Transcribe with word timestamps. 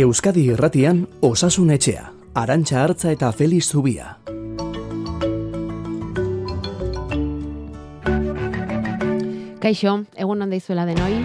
Euskadi 0.00 0.46
Irratian 0.48 1.02
Osasun 1.20 1.74
Etxea, 1.74 2.06
Arantxa 2.32 2.78
Hartza 2.80 3.10
eta 3.12 3.28
Feliz 3.36 3.66
Zubia. 3.68 4.14
Kaixo, 9.60 9.98
egun 10.16 10.40
handa 10.40 10.56
izuela 10.56 10.86
denoi. 10.88 11.18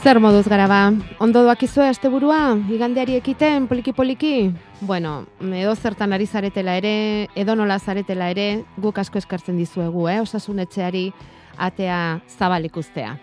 Zer 0.00 0.20
moduz 0.24 0.46
gara 0.48 0.70
ba? 0.72 0.78
Ondo 1.20 1.42
doak 1.44 1.66
izue 1.68 1.84
asteburua? 1.90 2.54
Igandeari 2.72 3.18
ekiten, 3.18 3.66
poliki-poliki? 3.68 4.54
Bueno, 4.80 5.26
edo 5.52 5.74
zertan 5.76 6.16
ari 6.16 6.24
zaretela 6.24 6.78
ere, 6.80 7.28
edo 7.36 7.58
nola 7.60 7.76
zaretela 7.76 8.30
ere, 8.32 8.64
guk 8.80 9.02
asko 9.04 9.20
eskartzen 9.20 9.60
dizuegu, 9.60 10.08
eh? 10.08 10.22
Osasun 10.24 10.64
etxeari 10.64 11.10
atea 11.58 12.22
zabalik 12.38 12.80
ustea. 12.80 13.18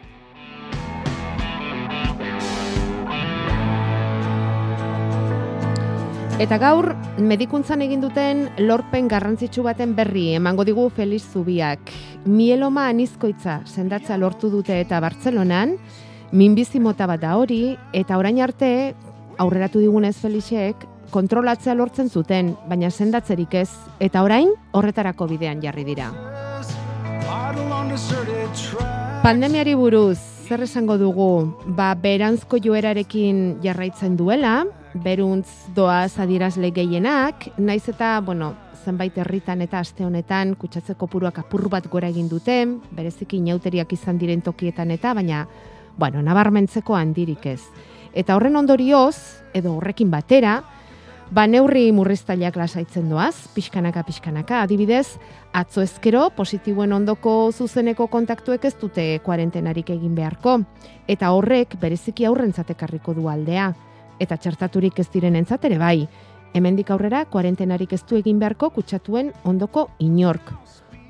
Eta 6.40 6.56
gaur, 6.56 6.94
medikuntzan 7.20 7.82
egin 7.84 8.00
duten 8.00 8.46
lorpen 8.64 9.10
garrantzitsu 9.12 9.60
baten 9.66 9.92
berri 9.98 10.38
emango 10.38 10.64
digu 10.64 10.86
Feliz 10.96 11.26
Zubiak. 11.34 11.92
Mieloma 12.32 12.86
anizkoitza 12.88 13.58
sendatza 13.68 14.16
lortu 14.16 14.48
dute 14.48 14.78
eta 14.80 15.02
Bartzelonan, 15.04 15.76
minbizi 16.32 16.80
mota 16.80 17.10
bat 17.12 17.20
da 17.26 17.34
hori, 17.36 17.76
eta 17.92 18.16
orain 18.16 18.40
arte, 18.40 18.72
aurreratu 19.36 19.84
digunez 19.84 20.16
Felixek, 20.22 20.88
kontrolatzea 21.12 21.76
lortzen 21.76 22.08
zuten, 22.08 22.56
baina 22.72 22.88
sendatzerik 22.88 23.60
ez, 23.60 23.70
eta 24.00 24.24
orain 24.24 24.56
horretarako 24.72 25.28
bidean 25.28 25.60
jarri 25.60 25.84
dira. 25.92 26.08
Pandemiari 29.28 29.76
buruz, 29.76 30.18
zer 30.48 30.64
esango 30.64 30.96
dugu, 30.98 31.32
ba, 31.68 31.92
berantzko 32.00 32.64
joerarekin 32.64 33.58
jarraitzen 33.60 34.16
duela, 34.16 34.62
beruntz 34.94 35.70
doaz 35.76 36.18
adierazle 36.20 36.72
gehienak, 36.74 37.50
naiz 37.58 37.86
eta, 37.90 38.20
bueno, 38.26 38.54
zenbait 38.86 39.18
herritan 39.18 39.62
eta 39.62 39.80
aste 39.84 40.06
honetan 40.06 40.56
kutsatze 40.58 40.96
kopuruak 40.98 41.40
apur 41.44 41.68
bat 41.70 41.88
gora 41.92 42.10
egin 42.10 42.30
duten, 42.30 42.80
bereziki 42.96 43.38
inauteriak 43.38 43.94
izan 43.94 44.18
diren 44.18 44.42
tokietan 44.42 44.92
eta, 44.96 45.14
baina, 45.14 45.46
bueno, 45.98 46.24
nabarmentzeko 46.26 46.96
handirik 46.96 47.46
ez. 47.46 47.62
Eta 48.14 48.36
horren 48.36 48.56
ondorioz, 48.56 49.16
edo 49.54 49.76
horrekin 49.78 50.10
batera, 50.10 50.62
ba 51.30 51.46
neurri 51.46 51.92
murriztaileak 51.94 52.56
lasaitzen 52.58 53.12
doaz, 53.12 53.36
pixkanaka 53.54 54.02
pixkanaka, 54.08 54.64
adibidez, 54.64 55.20
atzo 55.54 55.84
ezkero 55.86 56.30
positiboen 56.34 56.96
ondoko 56.96 57.52
zuzeneko 57.52 58.08
kontaktuek 58.08 58.66
ez 58.66 58.74
dute 58.82 59.06
kuarentenarik 59.26 59.92
egin 59.94 60.16
beharko, 60.18 60.64
eta 61.08 61.30
horrek 61.36 61.78
bereziki 61.82 62.26
aurrentzatekarriko 62.26 63.14
du 63.14 63.30
aldea 63.30 63.70
eta 64.20 64.38
txertaturik 64.38 65.00
ez 65.00 65.08
diren 65.14 65.36
entzatere 65.40 65.78
bai. 65.80 66.08
Hemendik 66.54 66.90
aurrera, 66.92 67.26
kuarentenarik 67.30 67.94
ez 67.94 68.04
du 68.10 68.18
egin 68.18 68.40
beharko 68.40 68.72
kutsatuen 68.74 69.34
ondoko 69.46 69.90
inork. 70.00 70.54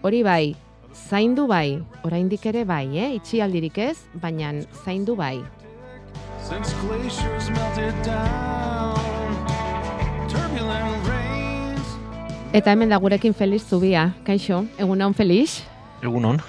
Hori 0.04 0.24
bai, 0.24 0.56
zaindu 0.94 1.48
bai, 1.48 1.80
oraindik 2.04 2.46
ere 2.46 2.66
bai, 2.66 2.86
eh? 2.98 3.14
itxialdirik 3.16 3.78
ez, 3.78 3.98
baina 4.22 4.54
zaindu 4.84 5.16
bai. 5.16 5.40
Eta 12.50 12.72
hemen 12.72 12.90
da 12.90 12.98
gurekin 12.98 13.34
Feliz 13.34 13.64
Zubia, 13.70 14.10
kaixo, 14.26 14.64
egun 14.78 15.02
hon 15.06 15.14
Feliz? 15.14 15.62
Egun 16.02 16.26
hon. 16.26 16.40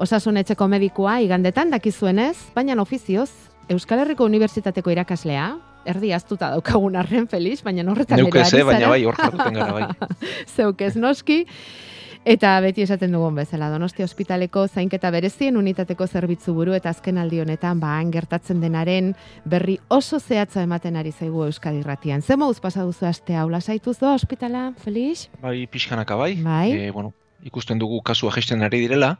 Osasun 0.00 0.36
etxeko 0.40 0.68
medikua 0.68 1.20
igandetan 1.24 1.70
dakizuenez, 1.72 2.36
baina 2.54 2.76
ofizioz, 2.80 3.30
Euskal 3.70 4.02
Herriko 4.02 4.26
Unibertsitateko 4.26 4.90
irakaslea, 4.90 5.54
erdi 5.88 6.12
aztuta 6.12 6.50
daukagun 6.54 6.96
arren 6.96 7.28
feliz, 7.28 7.60
baina 7.62 7.84
horretan 7.90 8.20
ere 8.20 8.42
ari 8.42 8.64
baina 8.64 8.88
bai, 8.88 9.04
hor 9.04 9.16
jarruten 9.16 9.54
gara 9.54 9.72
bai. 9.72 10.10
Zeukez 10.56 10.96
noski. 10.96 11.44
Eta 12.28 12.50
beti 12.60 12.82
esaten 12.84 13.14
dugun 13.16 13.38
bezala, 13.38 13.70
Donosti 13.72 14.04
Hospitaleko 14.04 14.66
zainketa 14.68 15.08
berezien 15.10 15.56
unitateko 15.56 16.04
zerbitzu 16.06 16.52
buru 16.52 16.74
eta 16.76 16.90
azken 16.92 17.16
aldi 17.16 17.38
honetan 17.40 17.80
ba 17.80 17.94
gertatzen 18.12 18.60
denaren 18.60 19.14
berri 19.46 19.78
oso 19.88 20.20
zehatza 20.20 20.60
ematen 20.62 20.96
ari 20.96 21.12
zaigu 21.12 21.46
Euskadi 21.46 21.80
Irratian. 21.80 22.20
Ze 22.20 22.36
moduz 22.36 22.60
pasa 22.60 22.84
duzu 22.84 23.06
aste 23.06 23.36
hau 23.36 23.48
lasaituz 23.48 23.98
do 23.98 24.12
ospitala, 24.12 24.74
Felix? 24.76 25.30
Bai, 25.40 25.66
pixkanaka 25.66 26.14
bai. 26.14 26.34
bai. 26.42 26.72
E, 26.72 26.90
bueno, 26.90 27.14
ikusten 27.42 27.78
dugu 27.78 28.02
kasua 28.02 28.32
gesten 28.32 28.62
ari 28.62 28.80
direla. 28.80 29.16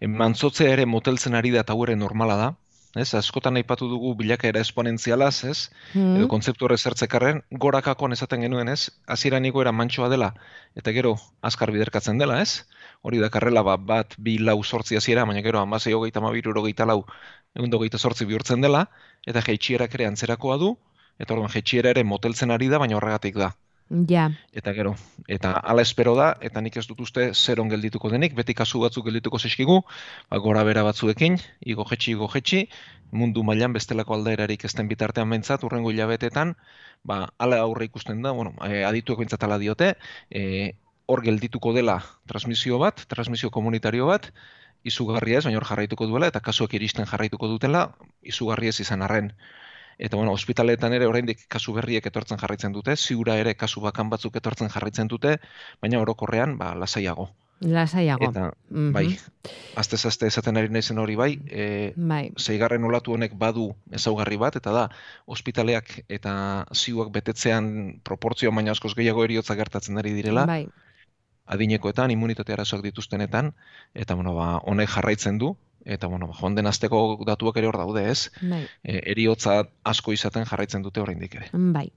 E, 0.00 0.08
mantzotzea 0.08 0.72
ere 0.72 0.86
moteltzen 0.86 1.34
ari 1.34 1.50
da 1.50 1.60
eta 1.60 1.74
normala 1.94 2.36
da 2.36 2.54
ez, 2.94 3.14
askotan 3.16 3.56
aipatu 3.56 3.88
dugu 3.88 4.12
bilakaera 4.18 4.60
esponentzialaz, 4.60 5.44
ez, 5.48 5.58
mm. 5.94 6.16
edo 6.18 6.28
kontzeptu 6.28 6.66
horre 6.66 6.76
zertzekarren, 6.76 7.40
gorakakon 7.64 8.12
esaten 8.12 8.44
genuen, 8.44 8.68
ez, 8.68 8.90
azira 9.16 9.40
niko 9.40 9.62
era 9.64 9.72
mantxoa 9.72 10.10
dela, 10.12 10.32
eta 10.76 10.92
gero 10.92 11.14
azkar 11.40 11.72
biderkatzen 11.72 12.20
dela, 12.20 12.40
ez, 12.44 12.64
hori 13.02 13.22
da 13.22 13.32
karrela 13.32 13.64
ba, 13.66 13.78
bat, 13.80 14.14
bi, 14.18 14.36
lau, 14.38 14.58
sortzi 14.62 15.00
aziera, 15.00 15.24
baina 15.28 15.42
gero 15.46 15.60
amazei 15.62 15.96
hogeita 15.96 16.20
mabir 16.20 16.48
urogeita 16.52 16.86
lau, 16.88 17.02
egun 17.56 17.72
dogeita 17.72 17.98
sortzi 17.98 18.28
bihurtzen 18.28 18.60
dela, 18.64 18.86
eta 19.26 19.44
jeitxierak 19.48 19.96
ere 19.98 20.12
antzerakoa 20.12 20.60
du, 20.60 20.74
eta 21.18 21.34
orduan 21.34 21.52
jeitxiera 21.52 21.92
ere 21.96 22.04
moteltzen 22.04 22.52
ari 22.52 22.68
da, 22.68 22.80
baina 22.82 23.00
horregatik 23.00 23.40
da. 23.40 23.52
Ja. 24.08 24.30
Eta 24.56 24.72
gero, 24.72 24.94
eta 25.28 25.50
ala 25.52 25.82
espero 25.84 26.14
da, 26.16 26.30
eta 26.40 26.62
nik 26.64 26.78
ez 26.80 26.86
dut 26.88 27.00
uste 27.04 27.26
zer 27.34 27.60
on 27.60 27.68
geldituko 27.68 28.08
denik, 28.08 28.32
beti 28.38 28.54
kasu 28.56 28.80
batzuk 28.80 29.04
geldituko 29.04 29.38
zeskigu, 29.38 29.82
ba, 30.30 30.38
gora 30.40 30.62
bera 30.64 30.84
batzuekin, 30.86 31.36
igo 31.60 31.84
jetxi, 31.90 32.14
igo 32.14 32.28
jetxi, 32.32 32.62
mundu 33.12 33.44
mailan 33.44 33.76
bestelako 33.76 34.16
aldaerarik 34.16 34.64
ezten 34.64 34.88
bitartean 34.88 35.28
mentzat, 35.28 35.64
urrengo 35.68 35.92
hilabetetan, 35.92 36.54
ba, 37.04 37.26
ala 37.36 37.60
aurre 37.66 37.90
ikusten 37.90 38.22
da, 38.24 38.32
bueno, 38.32 38.54
e, 38.64 38.80
adituak 38.88 39.20
bintzat 39.20 39.44
ala 39.44 39.58
diote, 39.60 39.92
e, 40.30 40.72
hor 41.04 41.20
geldituko 41.26 41.74
dela 41.76 41.98
transmisio 42.30 42.78
bat, 42.80 43.04
transmisio 43.12 43.50
komunitario 43.52 44.08
bat, 44.08 44.30
izugarria 44.88 45.42
ez, 45.42 45.44
baina 45.44 45.60
hor 45.60 45.68
jarraituko 45.68 46.08
duela, 46.08 46.32
eta 46.32 46.40
kasuak 46.40 46.72
iristen 46.80 47.04
jarraituko 47.10 47.50
dutela, 47.50 47.90
izugarria 48.24 48.72
ez 48.72 48.80
izan 48.80 49.04
arren. 49.04 49.34
Eta 49.98 50.16
bueno, 50.16 50.32
ospitaletan 50.32 50.92
ere 50.92 51.06
oraindik 51.06 51.46
kasu 51.48 51.74
berriek 51.76 52.06
etortzen 52.06 52.40
jarraitzen 52.40 52.72
dute, 52.72 52.96
ziura 52.96 53.36
ere 53.38 53.54
kasu 53.54 53.80
bakan 53.80 54.10
batzuk 54.10 54.36
etortzen 54.36 54.70
jarraitzen 54.72 55.08
dute, 55.08 55.38
baina 55.80 56.00
orokorrean 56.00 56.58
ba 56.58 56.74
lasaiago. 56.74 57.30
Lasaiago. 57.62 58.30
Eta 58.30 58.50
bai. 58.92 59.06
Aste 59.78 59.96
aste 59.96 60.26
esaten 60.26 60.58
ari 60.58 60.68
naizen 60.68 60.98
hori 60.98 61.14
bai, 61.16 61.30
e, 61.46 61.92
bai. 61.96 62.32
Seigarren 62.36 62.84
olatu 62.84 63.14
honek 63.14 63.36
badu 63.38 63.68
ezaugarri 63.94 64.36
bat 64.36 64.56
eta 64.58 64.72
da 64.74 64.88
ospitaleak 65.26 66.00
eta 66.08 66.32
ziuak 66.74 67.12
betetzean 67.14 68.00
proportzio 68.02 68.50
baina 68.50 68.74
askoz 68.74 68.94
gehiago 68.98 69.24
eriotza 69.24 69.54
gertatzen 69.54 69.98
ari 69.98 70.14
direla. 70.16 70.46
Bai. 70.46 70.66
Adinekoetan, 71.52 72.10
immunitate 72.10 72.54
arazoak 72.54 72.82
dituztenetan, 72.82 73.50
eta 73.94 74.14
bueno, 74.14 74.34
ba, 74.34 74.56
honek 74.58 74.88
jarraitzen 74.88 75.38
du, 75.38 75.56
eta 75.84 76.06
bueno, 76.06 76.28
ba, 76.28 76.36
joan 76.38 76.54
den 76.54 76.66
asteko 76.66 77.22
datuak 77.26 77.56
ere 77.60 77.68
hor 77.70 77.78
daude, 77.80 78.08
ez? 78.10 78.30
Bai. 78.40 78.62
E, 78.82 79.00
eriotza 79.12 79.62
asko 79.84 80.12
izaten 80.12 80.46
jarraitzen 80.48 80.82
dute 80.82 81.02
oraindik 81.02 81.36
ere. 81.40 81.50
Bai. 81.52 81.90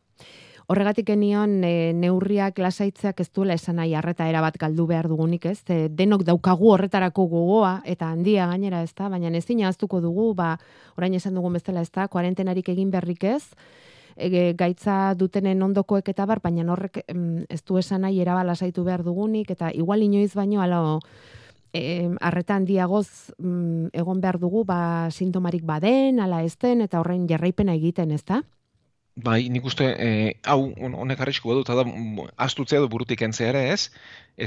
Horregatik 0.66 1.06
genion 1.12 1.60
e, 1.62 1.94
neurriak 1.94 2.58
lasaitzeak 2.58 3.20
ez 3.22 3.28
duela 3.30 3.54
esan 3.54 3.78
nahi 3.78 3.94
arreta 3.94 4.26
erabat 4.26 4.58
galdu 4.58 4.88
behar 4.90 5.06
dugunik, 5.12 5.46
ez? 5.52 5.60
E, 5.70 5.92
denok 5.94 6.24
daukagu 6.26 6.72
horretarako 6.74 7.28
gogoa 7.30 7.76
eta 7.86 8.10
handia 8.10 8.48
gainera, 8.50 8.82
ez 8.82 8.96
da? 8.98 9.12
Baina 9.14 9.30
ezin 9.38 9.62
ahaztuko 9.62 10.02
dugu, 10.02 10.32
ba, 10.34 10.56
orain 10.98 11.14
esan 11.14 11.38
dugun 11.38 11.54
bezala, 11.60 11.86
ez 11.86 11.92
da? 11.94 12.08
Kuarentenarik 12.08 12.74
egin 12.74 12.90
berrik 12.90 13.28
ez? 13.30 13.44
E, 14.18 14.54
gaitza 14.58 15.14
dutenen 15.14 15.62
ondokoek 15.62 16.10
eta 16.10 16.26
bar, 16.26 16.42
baina 16.42 16.66
horrek 16.74 17.04
ez 17.06 17.62
du 17.62 17.78
esan 17.78 18.02
nahi 18.02 18.22
erabala 18.26 18.56
lasaitu 18.56 18.84
behar 18.84 19.04
dugunik, 19.06 19.52
eta 19.54 19.70
igual 19.70 20.02
inoiz 20.02 20.34
baino, 20.34 20.64
alo, 20.66 21.00
eh, 21.76 22.10
arretan 22.22 22.66
diagoz 22.66 23.08
mm, 23.38 23.92
egon 23.94 24.22
behar 24.24 24.40
dugu, 24.40 24.64
ba, 24.66 25.12
sintomarik 25.12 25.66
baden, 25.68 26.22
ala 26.24 26.44
ezten, 26.48 26.82
eta 26.86 27.02
horren 27.02 27.28
jarraipena 27.30 27.76
egiten, 27.76 28.12
ez 28.16 28.24
da? 28.24 28.42
Bai, 29.26 29.48
nik 29.48 29.64
uste, 29.64 29.86
eh, 30.06 30.32
hau, 30.52 30.60
honek 31.02 31.22
arrisku 31.24 31.48
badut, 31.48 31.70
da, 31.72 31.86
astutzea 32.46 32.82
du 32.84 32.90
burutik 32.92 33.22
entzea 33.24 33.54
ere, 33.54 33.62
ez? 33.72 33.92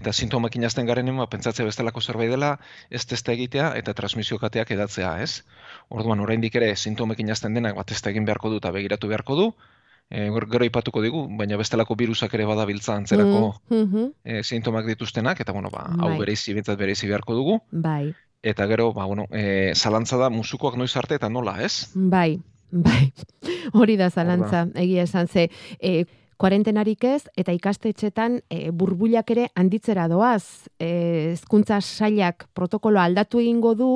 Eta 0.01 0.13
sintomak 0.13 0.59
inazten 0.61 0.89
garen 0.91 1.09
ema, 1.09 1.25
pentsatzea 1.33 1.65
bestelako 1.65 2.03
zerbait 2.05 2.29
dela, 2.35 2.51
ez 2.91 3.07
testa 3.09 3.33
egitea, 3.33 3.71
eta 3.81 3.95
transmisio 3.97 4.37
kateak 4.43 4.75
edatzea, 4.77 5.15
ez? 5.25 5.45
Orduan, 5.89 6.21
oraindik 6.21 6.61
ere, 6.61 6.75
sintomak 6.77 7.25
inazten 7.25 7.57
denak, 7.57 7.81
bat 7.81 7.89
testa 7.95 8.13
egin 8.13 8.29
beharko 8.29 8.53
du, 8.53 8.61
eta 8.61 8.75
begiratu 8.77 9.09
beharko 9.09 9.41
du, 9.41 9.49
e, 10.11 10.29
gero 10.51 10.65
ipatuko 10.65 11.03
digu, 11.03 11.27
baina 11.39 11.57
bestelako 11.57 11.97
virusak 11.99 12.35
ere 12.35 12.47
badabiltza 12.47 12.95
antzerako 12.97 13.61
mm 13.71 13.85
-hmm. 13.85 14.43
sintomak 14.43 14.87
dituztenak, 14.87 15.41
eta 15.41 15.53
bueno, 15.53 15.71
ba, 15.71 15.91
hau 15.99 16.11
bai. 16.11 16.19
bereizi, 16.19 16.55
bintzat 16.55 16.79
bereizi 16.79 17.07
beharko 17.07 17.35
dugu. 17.35 17.61
Bai. 17.71 18.15
Eta 18.43 18.67
gero, 18.67 18.93
ba, 18.93 19.05
bueno, 19.05 19.27
e, 19.33 19.73
zalantza 19.75 20.17
da 20.17 20.31
musukoak 20.31 20.77
noiz 20.77 20.97
arte 20.97 21.17
eta 21.19 21.29
nola, 21.29 21.57
ez? 21.63 21.91
Bai, 21.95 22.39
bai. 22.71 23.13
Hori 23.79 23.97
da 23.97 24.11
zalantza, 24.11 24.69
egia 24.75 25.03
esan 25.03 25.27
ze. 25.27 25.49
E, 25.81 26.05
kuarentenarik 26.39 27.03
ez, 27.05 27.27
eta 27.37 27.53
ikastetxetan 27.53 28.39
e, 28.49 28.71
burbulak 28.71 29.31
ere 29.35 29.49
handitzera 29.59 30.07
doaz. 30.09 30.69
E, 30.79 31.33
ezkuntza 31.33 31.81
sailak 31.81 32.47
protokolo 32.55 33.03
aldatu 33.03 33.43
egingo 33.43 33.75
du, 33.75 33.91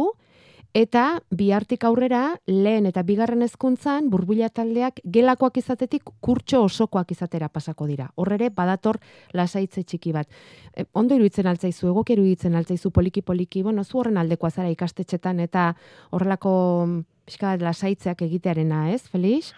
eta 0.74 1.20
bihartik 1.30 1.84
aurrera 1.84 2.22
lehen 2.46 2.86
eta 2.88 3.02
bigarren 3.04 3.44
hezkuntzan 3.44 4.08
burbuila 4.10 4.48
taldeak 4.48 5.00
gelakoak 5.04 5.58
izatetik 5.60 6.08
kurtso 6.20 6.62
osokoak 6.64 7.12
izatera 7.12 7.48
pasako 7.48 7.86
dira. 7.86 8.08
Horrere 8.16 8.48
badator 8.50 8.98
lasaitze 9.32 9.84
txiki 9.84 10.12
bat. 10.12 10.28
E, 10.74 10.86
ondo 10.92 11.14
iruditzen 11.14 11.46
altzaizu, 11.46 11.90
egok 11.92 12.14
iruditzen 12.16 12.56
altzaizu 12.56 12.90
poliki 12.90 13.22
poliki, 13.22 13.62
bueno, 13.62 13.84
zu 13.84 14.00
horren 14.00 14.16
aldekoa 14.16 14.50
zara 14.50 14.70
ikastetxetan 14.72 15.40
eta 15.44 15.74
horrelako 16.10 16.54
mm, 16.86 17.04
pixka 17.26 17.56
lasaitzeak 17.60 18.24
egitearena, 18.28 18.88
ez, 18.92 19.02
Felix? 19.12 19.52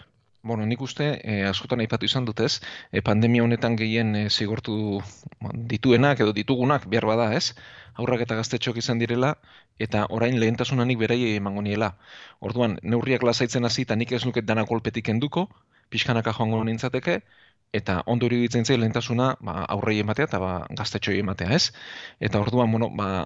Bueno, 0.45 0.65
nik 0.69 0.81
uste, 0.85 1.05
eh, 1.23 1.41
askotan 1.49 1.81
aipatu 1.81 2.05
izan 2.05 2.25
dutez, 2.25 2.59
eh, 2.91 3.01
pandemia 3.01 3.41
honetan 3.41 3.75
gehien 3.79 4.15
eh, 4.15 4.27
zigortu 4.29 4.99
dituenak 5.71 6.19
edo 6.21 6.35
ditugunak 6.37 6.85
behar 6.85 7.07
bada, 7.09 7.31
ez? 7.33 7.55
Aurrak 7.95 8.25
eta 8.25 8.35
gaztetxoak 8.39 8.77
izan 8.81 8.99
direla, 8.99 9.35
eta 9.79 10.05
orain 10.17 10.39
lehentasunanik 10.39 10.99
berai 10.99 11.19
emango 11.35 11.61
niela. 11.65 11.93
Orduan, 12.39 12.77
neurriak 12.83 13.23
lasaitzen 13.23 13.65
hasi 13.65 13.85
eta 13.87 13.95
nik 13.95 14.11
ez 14.11 14.25
nuket 14.25 14.45
dana 14.45 14.65
kolpetik 14.65 15.09
enduko, 15.13 15.47
pixkanaka 15.89 16.33
joango 16.35 16.63
nintzateke, 16.63 17.21
eta 17.75 18.01
ondo 18.05 18.27
iruditzen 18.29 18.65
zail 18.65 18.79
lehentasuna 18.79 19.35
ba, 19.43 19.63
aurrei 19.75 19.99
ematea 20.03 20.29
eta 20.29 20.39
ba, 20.39 20.51
gaztetxoi 20.79 21.19
ematea, 21.19 21.51
ez? 21.55 21.71
Eta 22.19 22.39
orduan, 22.39 22.71
bueno, 22.71 22.89
ba, 22.95 23.25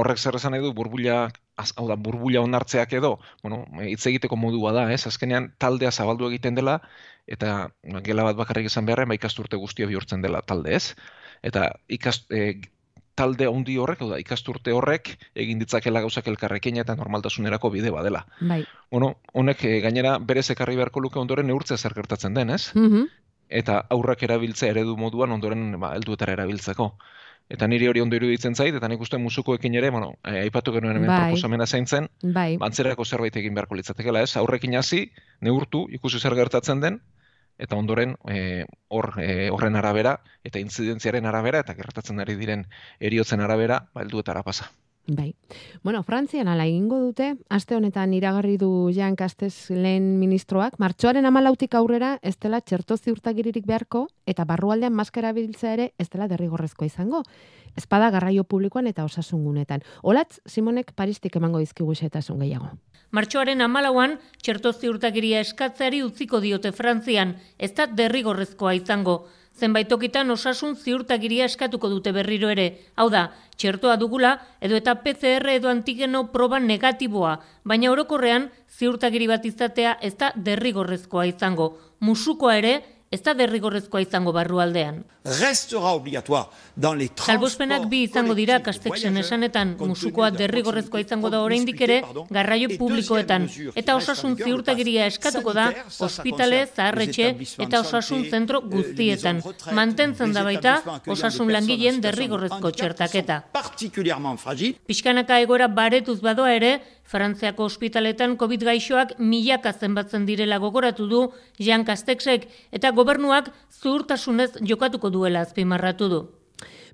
horrek 0.00 0.18
zer 0.18 0.36
esan 0.38 0.56
edu 0.56 0.72
burbuila 0.76 1.16
hau 1.60 1.86
da 1.88 1.96
burbuila 2.08 2.40
onartzeak 2.46 2.92
edo, 2.96 3.12
bueno, 3.42 3.62
hitz 3.84 4.02
egiteko 4.08 4.36
modua 4.40 4.72
da, 4.76 4.86
ez? 4.94 5.02
Azkenean 5.10 5.50
taldea 5.60 5.92
zabaldu 5.92 6.30
egiten 6.30 6.56
dela 6.56 6.78
eta 7.36 7.70
gela 8.06 8.24
bat 8.30 8.38
bakarrik 8.38 8.70
izan 8.70 8.88
beharren 8.88 9.10
ba 9.10 9.18
ikasturte 9.18 9.60
guztia 9.60 9.88
bihurtzen 9.90 10.24
dela 10.24 10.40
talde, 10.52 10.76
ez? 10.76 10.94
Eta 11.50 11.68
ikast, 11.98 12.30
e, 12.32 12.60
talde 13.14 13.46
handi 13.46 13.76
horrek, 13.78 14.02
da, 14.08 14.18
ikasturte 14.22 14.72
horrek 14.72 15.12
egin 15.38 15.60
ditzakela 15.62 16.02
gauzak 16.04 16.28
elkarrekin 16.32 16.80
eta 16.82 16.96
normaltasunerako 16.96 17.70
bide 17.74 17.92
badela. 17.94 18.24
Bai. 18.40 18.62
Bueno, 18.90 19.14
honek 19.32 19.64
e, 19.64 19.78
gainera 19.84 20.18
berez 20.18 20.48
ekarri 20.54 20.76
beharko 20.78 21.02
luke 21.04 21.20
ondoren 21.20 21.50
neurtzea 21.50 21.76
zer 21.78 21.96
gertatzen 21.96 22.34
den, 22.34 22.56
ez? 22.58 22.70
Mm 22.74 23.08
Eta 23.50 23.80
aurrak 23.90 24.20
erabiltzea 24.22 24.70
eredu 24.70 24.92
moduan 24.94 25.32
ondoren 25.34 25.72
ba, 25.82 25.88
helduetara 25.96 26.36
erabiltzeko. 26.36 26.84
Eta 27.50 27.66
niri 27.66 27.88
hori 27.90 27.98
ondo 27.98 28.14
iruditzen 28.14 28.54
zait, 28.54 28.76
eta 28.78 28.86
nik 28.86 29.00
uste 29.02 29.18
musukoekin 29.18 29.74
ere, 29.74 29.90
bueno, 29.90 30.12
eh, 30.22 30.44
aipatu 30.44 30.70
genuen 30.76 31.00
hemen 31.00 31.10
bai. 31.10 31.16
proposamena 31.24 31.66
zaintzen, 31.66 32.06
bai. 32.22 32.52
bantzerako 32.62 33.04
zerbait 33.04 33.36
egin 33.42 33.56
beharko 33.58 33.74
litzatekela, 33.74 34.22
ez? 34.22 34.36
Aurrekin 34.38 34.76
hasi, 34.78 35.08
neurtu, 35.40 35.88
ikusi 35.98 36.20
zer 36.22 36.38
gertatzen 36.38 36.78
den, 36.84 37.00
eta 37.60 37.76
ondoren 37.76 38.16
eh, 38.32 38.64
hor 38.88 39.12
eh, 39.22 39.48
horren 39.52 39.76
arabera, 39.76 40.16
eta 40.44 40.62
inzidentziaren 40.64 41.28
arabera, 41.28 41.60
eta 41.66 41.76
gertatzen 41.78 42.22
ari 42.24 42.36
diren 42.40 42.66
eriotzen 43.10 43.44
arabera, 43.44 43.82
ba, 43.94 44.04
helduetara 44.06 44.42
pasa. 44.46 44.70
Bai. 45.06 45.34
Bueno, 45.82 46.02
Frantzian 46.02 46.46
ala 46.46 46.66
egingo 46.68 47.00
dute, 47.00 47.32
aste 47.48 47.74
honetan 47.74 48.12
iragarri 48.14 48.56
du 48.60 48.90
Jean 48.94 49.16
Castes 49.16 49.70
lehen 49.70 50.20
ministroak, 50.20 50.76
martxoaren 50.78 51.26
amalautik 51.26 51.74
aurrera 51.74 52.18
ez 52.22 52.36
dela 52.38 52.60
txerto 52.60 52.96
ziurtagiririk 52.96 53.66
beharko, 53.66 54.06
eta 54.26 54.44
barrualdean 54.44 54.94
maskara 54.94 55.32
biltza 55.32 55.72
ere 55.72 55.92
ez 55.98 56.08
dela 56.10 56.28
derrigorrezkoa 56.28 56.86
izango. 56.86 57.24
Espada 57.76 58.10
garraio 58.10 58.44
publikoan 58.44 58.86
eta 58.86 59.04
osasungunetan. 59.04 59.82
Olatz, 60.02 60.40
Simonek 60.46 60.92
Paristik 60.94 61.36
emango 61.36 61.58
dizkigu 61.58 61.94
xetasun 61.94 62.38
gehiago. 62.44 62.70
Martxoaren 63.10 63.60
amalauan, 63.66 64.20
txerto 64.38 64.72
ziurtagiria 64.72 65.40
eskatzeari 65.42 66.04
utziko 66.06 66.38
diote 66.38 66.70
Frantzian, 66.70 67.34
ez 67.58 67.72
da 67.74 67.88
derrigorrezkoa 67.90 68.76
izango. 68.78 69.24
Zenbait 69.60 69.88
tokitan 69.92 70.32
osasun 70.32 70.76
ziurtagiria 70.76 71.44
eskatuko 71.50 71.90
dute 71.92 72.14
berriro 72.16 72.48
ere. 72.48 72.66
Hau 72.96 73.10
da, 73.12 73.26
txertoa 73.60 73.98
dugula 74.00 74.30
edo 74.64 74.78
eta 74.78 74.94
PCR 75.04 75.52
edo 75.52 75.68
antigeno 75.68 76.22
proba 76.32 76.60
negatiboa, 76.64 77.34
baina 77.64 77.90
orokorrean 77.92 78.48
ziurtagiri 78.78 79.28
bat 79.28 79.44
izatea 79.44 79.98
ez 80.00 80.14
da 80.22 80.32
derrigorrezkoa 80.48 81.26
izango. 81.28 81.74
Musukoa 82.00 82.56
ere 82.56 82.72
ez 83.10 83.24
da 83.26 83.32
derrigorrezkoa 83.34 84.04
izango 84.04 84.30
barrualdean. 84.30 85.00
Salbospenak 87.26 87.88
bi 87.90 88.04
izango 88.06 88.36
dira 88.38 88.60
kasteksen 88.62 89.16
esanetan, 89.18 89.72
musukoa 89.80 90.28
derrigorrezkoa 90.30 91.02
izango 91.02 91.32
da 91.34 91.40
oraindik 91.42 91.82
ere 91.86 91.96
garraio 92.36 92.68
publikoetan, 92.78 93.48
eta 93.74 93.96
osasun 93.98 94.36
ziurtagiria 94.38 95.08
eskatuko 95.10 95.56
da 95.58 95.64
ospitale, 96.06 96.60
zaharretxe 96.68 97.32
eta 97.66 97.80
osasun 97.80 98.22
zentro 98.30 98.62
guztietan. 98.76 99.42
Mantentzen 99.80 100.30
da 100.38 100.46
baita 100.46 100.76
osasun 101.10 101.50
langileen 101.50 101.98
derrigorrezko 102.06 102.70
txertaketa. 102.70 103.42
Piskanaka 104.86 105.42
egora 105.42 105.66
baretuz 105.66 106.20
badoa 106.22 106.54
ere, 106.54 106.76
Frantziako 107.10 107.64
ospitaletan 107.66 108.36
COVID 108.38 108.62
gaixoak 108.68 109.16
milaka 109.18 109.72
zenbatzen 109.72 110.26
direla 110.28 110.60
gogoratu 110.62 111.08
du 111.10 111.22
Jean 111.58 111.82
Casteksek 111.88 112.44
eta 112.78 112.92
gobernuak 112.94 113.48
zuhurtasunez 113.80 114.52
jokatuko 114.62 115.10
duela 115.10 115.42
azpimarratu 115.42 116.08
du. 116.12 116.20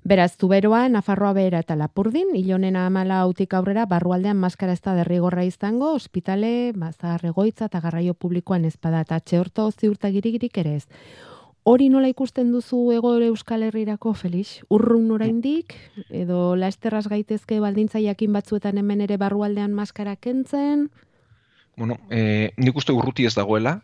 Beraz, 0.07 0.31
zuberoa, 0.39 0.87
Nafarroa 0.89 1.33
behera 1.35 1.59
eta 1.61 1.75
Lapurdin, 1.75 2.31
ilonena 2.39 2.85
amala 2.87 3.19
autik 3.25 3.53
aurrera, 3.53 3.85
barrualdean 3.85 4.37
maskara 4.39 4.73
ez 4.73 4.81
da 4.81 4.95
derrigorra 4.95 5.43
izango, 5.43 5.91
ospitale, 5.99 6.71
bazar 6.73 7.25
egoitza 7.27 7.67
eta 7.67 7.81
garraio 7.83 8.13
publikoan 8.15 8.65
ezpada 8.65 9.03
eta 9.05 9.19
txeorto 9.19 9.69
ziurtagirigirik 9.71 10.57
ere 10.63 10.77
ez. 10.79 10.85
Hori 11.67 11.89
nola 11.91 12.07
ikusten 12.07 12.53
duzu 12.53 12.77
ego 12.95 13.09
Euskal 13.25 13.65
Herrirako, 13.65 14.13
Felix? 14.15 14.61
Urrun 14.71 15.09
oraindik 15.11 15.73
edo 16.15 16.55
laesterraz 16.55 17.09
gaitezke 17.11 17.57
baldintza 17.59 17.99
jakin 17.99 18.31
batzuetan 18.37 18.79
hemen 18.79 19.01
ere 19.03 19.17
barrualdean 19.19 19.73
maskara 19.75 20.13
kentzen? 20.15 20.85
Bueno, 21.75 21.97
eh, 22.09 22.53
nik 22.55 22.79
uste 22.79 22.95
urruti 22.95 23.27
ez 23.27 23.33
dagoela, 23.35 23.81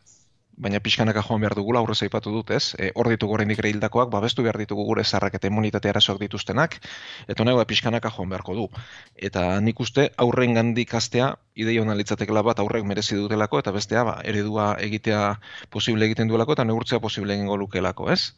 baina 0.58 0.80
pixkanaka 0.80 1.24
joan 1.26 1.42
behar 1.42 1.56
dugula, 1.58 1.80
aurrez 1.80 2.02
aipatu 2.06 2.32
dut, 2.32 2.52
ez? 2.52 2.76
E, 2.78 2.92
hor 2.96 3.10
ditugu 3.10 3.38
dikere 3.50 3.70
hildakoak, 3.70 4.10
babestu 4.10 4.44
behar 4.44 4.58
ditugu 4.58 4.86
gure 4.86 5.04
zarrak 5.04 5.34
eta 5.36 5.48
immunitate 5.48 5.90
arazoak 5.90 6.20
dituztenak, 6.20 6.80
eta 7.28 7.44
honek 7.44 7.68
pixkanaka 7.68 8.12
joan 8.12 8.30
beharko 8.30 8.56
du. 8.56 8.68
Eta 9.16 9.60
nik 9.62 9.80
uste 9.80 10.12
aurren 10.18 10.54
gandik 10.54 10.94
astea, 10.94 11.36
idei 11.56 11.78
hona 11.80 11.96
litzatekela 11.96 12.44
bat 12.44 12.60
aurrek 12.60 12.84
merezi 12.84 13.16
dutelako, 13.16 13.60
eta 13.60 13.72
bestea, 13.72 14.04
ba, 14.04 14.20
eredua 14.24 14.76
egitea 14.80 15.40
posible 15.70 16.06
egiten 16.06 16.28
duelako, 16.28 16.54
eta 16.54 16.64
neurtzea 16.64 17.00
posible 17.00 17.34
egingo 17.34 17.58
lukelako, 17.58 18.12
ez? 18.12 18.34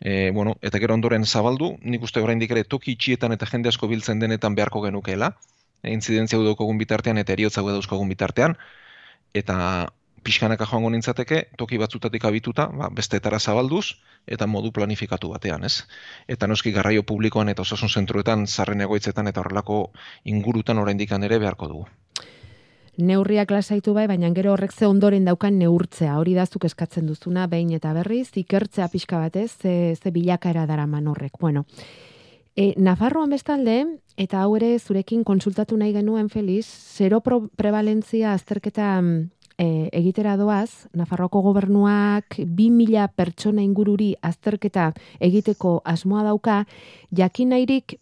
E, 0.00 0.30
bueno, 0.30 0.56
eta 0.62 0.78
gero 0.78 0.94
ondoren 0.94 1.24
zabaldu, 1.26 1.76
nik 1.82 2.02
uste 2.02 2.20
horrein 2.20 2.38
dikere 2.38 2.64
toki 2.64 2.92
itxietan 2.94 3.32
eta 3.34 3.46
jende 3.46 3.68
asko 3.68 3.88
biltzen 3.88 4.18
denetan 4.18 4.54
beharko 4.54 4.82
genukeela, 4.82 5.32
e, 5.82 5.92
incidentzia 5.92 6.38
daukogun 6.38 6.78
bitartean 6.78 7.18
eta 7.18 7.34
eriotza 7.34 7.62
dauzkogun 7.62 8.08
bitartean, 8.08 8.56
eta 9.34 9.88
pixkanaka 10.22 10.66
joango 10.66 10.90
nintzateke, 10.90 11.42
toki 11.58 11.78
batzutatik 11.78 12.24
abituta, 12.24 12.68
ba, 12.72 12.88
bestetara 12.94 13.38
zabalduz, 13.38 13.96
eta 14.26 14.46
modu 14.46 14.72
planifikatu 14.72 15.30
batean, 15.32 15.64
ez? 15.64 15.84
Eta 16.28 16.46
noski 16.46 16.72
garraio 16.72 17.02
publikoan 17.02 17.48
eta 17.48 17.62
osasun 17.62 17.88
zentruetan, 17.88 18.46
zarren 18.46 18.84
egoitzetan 18.86 19.28
eta 19.28 19.40
horrelako 19.40 19.90
ingurutan 20.24 20.78
oraindik 20.78 21.12
ere 21.12 21.38
beharko 21.38 21.68
dugu. 21.68 21.86
Neurriak 22.98 23.52
lasaitu 23.54 23.92
bai, 23.94 24.08
baina 24.10 24.28
gero 24.34 24.52
horrek 24.52 24.72
ze 24.72 24.86
ondoren 24.86 25.24
daukan 25.24 25.58
neurtzea, 25.58 26.16
hori 26.18 26.34
dazuk 26.34 26.64
eskatzen 26.64 27.06
duzuna, 27.06 27.46
behin 27.46 27.70
eta 27.76 27.92
berriz, 27.94 28.28
ikertzea 28.34 28.88
pixka 28.88 29.18
batez, 29.18 29.52
ze, 29.62 29.94
ze 29.94 30.10
bilakaera 30.10 30.66
daraman 30.66 31.06
horrek. 31.06 31.38
Bueno, 31.38 31.64
e, 32.56 32.74
Nafarroan 32.76 33.30
bestalde, 33.30 33.84
eta 34.16 34.42
hau 34.42 34.56
ere 34.58 34.72
zurekin 34.80 35.22
konsultatu 35.22 35.76
nahi 35.78 35.92
genuen, 35.94 36.28
Feliz, 36.28 36.66
zero 36.66 37.20
prevalentzia 37.22 38.32
azterketa 38.32 39.00
mm, 39.00 39.37
e, 39.58 39.90
egitera 39.92 40.36
doaz, 40.38 40.88
Nafarroako 40.94 41.42
gobernuak 41.42 42.38
2000 42.38 43.08
pertsona 43.16 43.62
ingururi 43.62 44.14
azterketa 44.22 44.92
egiteko 45.20 45.80
asmoa 45.84 46.22
dauka, 46.30 46.62
jakin 47.10 47.50
nahirik 47.54 47.98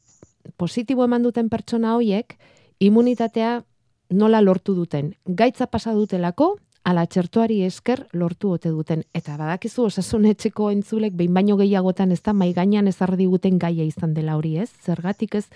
positibo 0.56 1.04
eman 1.04 1.24
duten 1.24 1.48
pertsona 1.48 1.96
hoiek, 1.96 2.36
immunitatea 2.78 3.62
nola 4.10 4.40
lortu 4.40 4.76
duten. 4.76 5.14
Gaitza 5.26 5.66
pasa 5.66 5.94
dutelako, 5.96 6.56
ala 6.86 7.02
txertuari 7.10 7.62
esker 7.66 8.04
lortu 8.14 8.52
ote 8.54 8.70
duten. 8.70 9.02
Eta 9.16 9.34
badakizu 9.40 9.88
osasun 9.88 10.28
etxeko 10.30 10.70
entzulek 10.70 11.16
behin 11.18 11.34
baino 11.34 11.56
gehiagotan 11.58 12.12
ez 12.14 12.20
da 12.22 12.32
maigainan 12.32 12.86
ezarri 12.86 13.18
diguten 13.24 13.58
gaia 13.58 13.82
izan 13.82 14.14
dela 14.14 14.36
hori 14.38 14.54
ez. 14.62 14.70
Zergatik 14.86 15.34
ez 15.40 15.46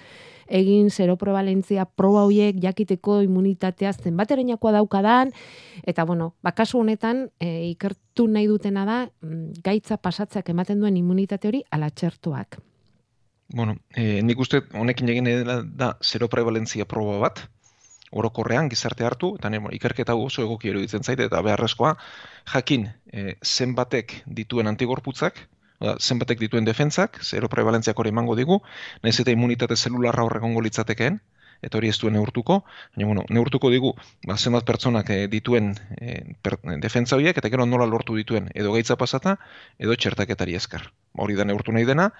egin 0.50 0.90
seroprevalentzia 0.90 1.86
proba 1.86 2.24
hoiek 2.26 2.58
jakiteko 2.62 3.20
immunitatea 3.24 3.92
zenbaterainakoa 3.92 4.72
daukadan 4.78 5.30
eta 5.86 6.04
bueno, 6.04 6.34
bakasu 6.42 6.80
honetan 6.82 7.28
e, 7.40 7.70
ikertu 7.70 8.26
nahi 8.28 8.48
dutena 8.50 8.84
da 8.84 8.98
mm, 9.06 9.62
gaitza 9.64 9.96
pasatzak 9.96 10.50
ematen 10.50 10.82
duen 10.82 10.98
immunitate 10.98 11.48
hori 11.48 11.62
ala 11.70 11.90
txertuak. 11.90 12.60
Bueno, 13.54 13.76
e, 13.96 14.20
nik 14.22 14.38
uste 14.38 14.62
honekin 14.78 15.08
egin 15.10 15.30
dela 15.30 15.60
da 15.64 15.94
seroprevalentzia 16.00 16.86
proba 16.86 17.18
bat, 17.22 17.40
orokorrean 18.10 18.68
gizarte 18.70 19.06
hartu, 19.06 19.34
eta 19.38 19.50
ne, 19.50 19.60
ikerketa 19.74 20.14
oso 20.18 20.42
egoki 20.42 20.70
eruditzen 20.70 21.02
zaite, 21.06 21.26
eta 21.30 21.40
beharrezkoa, 21.46 21.94
jakin 22.52 22.88
e, 23.12 23.34
zenbatek 23.42 24.20
dituen 24.26 24.70
antigorputzak, 24.70 25.40
zenbatek 25.80 26.40
dituen 26.40 26.66
defentzak, 26.68 27.20
zero 27.24 27.48
prevalentziak 27.48 27.98
hori 28.02 28.12
emango 28.14 28.36
digu, 28.38 28.60
nahiz 29.02 29.18
eta 29.24 29.34
immunitate 29.36 29.76
zelularra 29.76 30.26
horrek 30.28 30.44
ongo 30.50 30.64
litzatekeen, 30.66 31.20
eta 31.62 31.78
hori 31.78 31.90
ez 31.92 31.98
duen 32.00 32.16
neurtuko, 32.16 32.60
baina 32.96 33.08
bueno, 33.08 33.24
neurtuko 33.30 33.70
digu, 33.72 33.92
ba, 34.26 34.36
zenbat 34.36 34.66
pertsonak 34.68 35.10
e, 35.10 35.20
dituen 35.32 35.74
e, 36.00 36.34
per, 36.42 36.58
defentza 36.82 37.16
horiek, 37.16 37.36
eta 37.36 37.50
gero 37.52 37.66
nola 37.66 37.86
lortu 37.86 38.16
dituen, 38.16 38.50
edo 38.54 38.72
gaitza 38.72 38.96
pasata, 39.00 39.36
edo 39.78 39.96
txertaketari 39.96 40.56
esker. 40.56 40.90
Hori 41.18 41.34
da 41.34 41.44
neurtu 41.44 41.72
nahi 41.74 41.84
dena, 41.84 42.10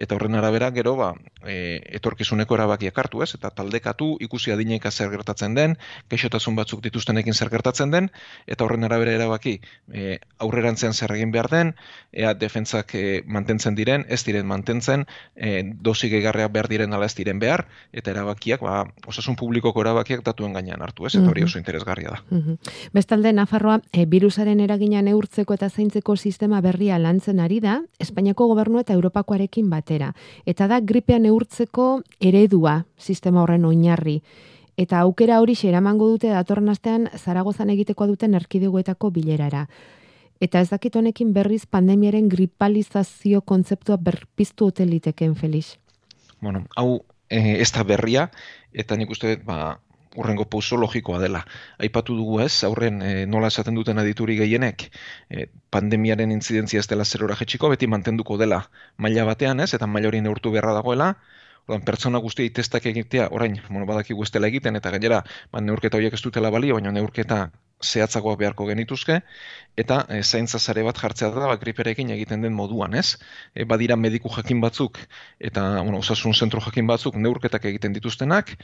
eta 0.00 0.16
horren 0.16 0.38
arabera 0.38 0.70
gero 0.72 0.94
ba, 0.96 1.10
e, 1.44 1.82
etorkizuneko 1.98 2.56
erabakiak 2.56 2.98
hartu 2.98 3.22
ez, 3.22 3.34
eta 3.36 3.50
taldekatu 3.54 4.14
ikusi 4.24 4.54
adineka 4.54 4.90
zer 4.90 5.10
gertatzen 5.12 5.54
den, 5.58 5.76
keixotasun 6.08 6.56
batzuk 6.56 6.80
dituztenekin 6.86 7.36
zer 7.36 7.52
gertatzen 7.52 7.92
den, 7.92 8.08
eta 8.46 8.64
horren 8.64 8.88
arabera 8.88 9.12
erabaki 9.18 9.58
e, 9.92 10.18
aurrerantzean 10.40 10.96
zer 10.96 11.12
egin 11.18 11.34
behar 11.34 11.50
den, 11.52 11.74
ea 12.12 12.32
defentzak 12.34 12.94
e, 12.96 13.20
mantentzen 13.26 13.76
diren, 13.76 14.06
ez 14.08 14.22
diren 14.24 14.48
mantentzen, 14.48 15.04
e, 15.36 15.60
dosi 15.84 16.08
gehigarreak 16.08 16.54
behar 16.54 16.72
diren 16.72 16.96
ala 16.96 17.10
ez 17.10 17.14
diren 17.18 17.42
behar, 17.42 17.66
eta 17.92 18.14
erabakiak, 18.16 18.64
ba, 18.64 18.87
osasun 19.06 19.36
publikoko 19.36 19.80
erabakiak 19.80 20.24
datuen 20.24 20.52
gainean 20.52 20.82
hartu 20.82 21.06
ez, 21.06 21.14
eta 21.14 21.28
hori 21.30 21.44
oso 21.44 21.58
interesgarria 21.58 22.16
da. 22.16 22.22
Mm 22.30 22.58
Bestalde, 22.92 23.32
Nafarroa, 23.32 23.80
e, 23.92 24.04
virusaren 24.06 24.60
eragina 24.60 25.02
neurtzeko 25.02 25.54
eta 25.54 25.68
zaintzeko 25.68 26.16
sistema 26.16 26.60
berria 26.60 26.98
lantzen 26.98 27.40
ari 27.40 27.60
da, 27.60 27.80
Espainiako 27.98 28.46
gobernu 28.48 28.80
eta 28.80 28.94
Europakoarekin 28.94 29.70
batera. 29.70 30.12
Eta 30.46 30.66
da, 30.68 30.80
gripean 30.80 31.22
neurtzeko 31.22 32.02
eredua 32.20 32.84
sistema 32.98 33.42
horren 33.42 33.64
oinarri. 33.64 34.20
Eta 34.78 35.00
aukera 35.00 35.40
hori 35.42 35.56
eramango 35.66 36.08
dute 36.08 36.28
datorren 36.30 36.68
astean 36.68 37.08
Zaragozan 37.16 37.70
egiteko 37.70 38.06
duten 38.06 38.34
erkidegoetako 38.34 39.10
bilerara. 39.10 39.66
Eta 40.40 40.60
ez 40.60 40.68
dakit 40.70 40.94
honekin 40.96 41.32
berriz 41.34 41.64
pandemiaren 41.66 42.28
gripalizazio 42.28 43.40
kontzeptua 43.42 43.96
berpiztu 43.96 44.70
dute 44.70 44.86
liteken, 44.86 45.34
Felix? 45.34 45.76
Bueno, 46.40 46.64
hau 46.76 47.00
e, 47.28 47.60
ez 47.62 47.70
da 47.72 47.84
berria, 47.84 48.28
eta 48.72 48.96
nik 48.96 49.10
uste, 49.10 49.36
ba, 49.44 49.78
urrengo 50.18 50.48
pauso 50.50 50.76
logikoa 50.76 51.20
dela. 51.22 51.44
Aipatu 51.78 52.16
dugu 52.16 52.40
ez, 52.42 52.64
aurren 52.64 53.02
e, 53.02 53.12
nola 53.26 53.50
esaten 53.52 53.76
duten 53.78 53.98
adituri 54.02 54.38
gehienek, 54.40 54.88
e, 55.30 55.48
pandemiaren 55.70 56.32
intzidentzia 56.34 56.80
ez 56.80 56.88
dela 56.90 57.04
zerora 57.04 57.36
jetxiko, 57.38 57.70
beti 57.74 57.86
mantenduko 57.86 58.38
dela 58.40 58.64
maila 58.96 59.28
batean 59.28 59.60
ez, 59.60 59.72
eta 59.74 59.86
maila 59.86 60.10
hori 60.12 60.24
neurtu 60.24 60.54
beharra 60.54 60.74
dagoela, 60.80 61.14
Ordan 61.68 61.82
pertsona 61.84 62.18
guztiei 62.24 62.48
testak 62.56 62.86
egitea, 62.88 63.26
orain, 63.36 63.58
bueno, 63.68 63.84
badakigu 63.84 64.24
ez 64.24 64.30
dela 64.32 64.48
egiten, 64.48 64.78
eta 64.80 64.88
gainera, 64.94 65.18
ba, 65.52 65.60
neurketa 65.60 65.98
horiek 65.98 66.14
ez 66.16 66.22
dutela 66.24 66.48
balio, 66.54 66.78
baina 66.78 66.94
neurketa 66.96 67.42
zehatzagoak 67.84 68.38
beharko 68.40 68.66
genituzke, 68.66 69.20
eta 69.78 70.00
e, 70.10 70.22
zaintza 70.22 70.58
zare 70.58 70.82
bat 70.86 70.98
jartzea 70.98 71.30
da, 71.34 71.46
ba, 71.46 71.56
griperekin 71.62 72.10
egiten 72.10 72.42
den 72.42 72.54
moduan, 72.54 72.94
ez? 72.94 73.16
E, 73.54 73.64
badira 73.64 73.96
mediku 73.96 74.32
jakin 74.34 74.60
batzuk, 74.60 74.98
eta 75.38 75.64
bueno, 75.82 75.98
osasun 75.98 76.34
zentro 76.34 76.60
jakin 76.64 76.86
batzuk 76.86 77.16
neurketak 77.16 77.64
egiten 77.70 77.94
dituztenak, 77.96 78.56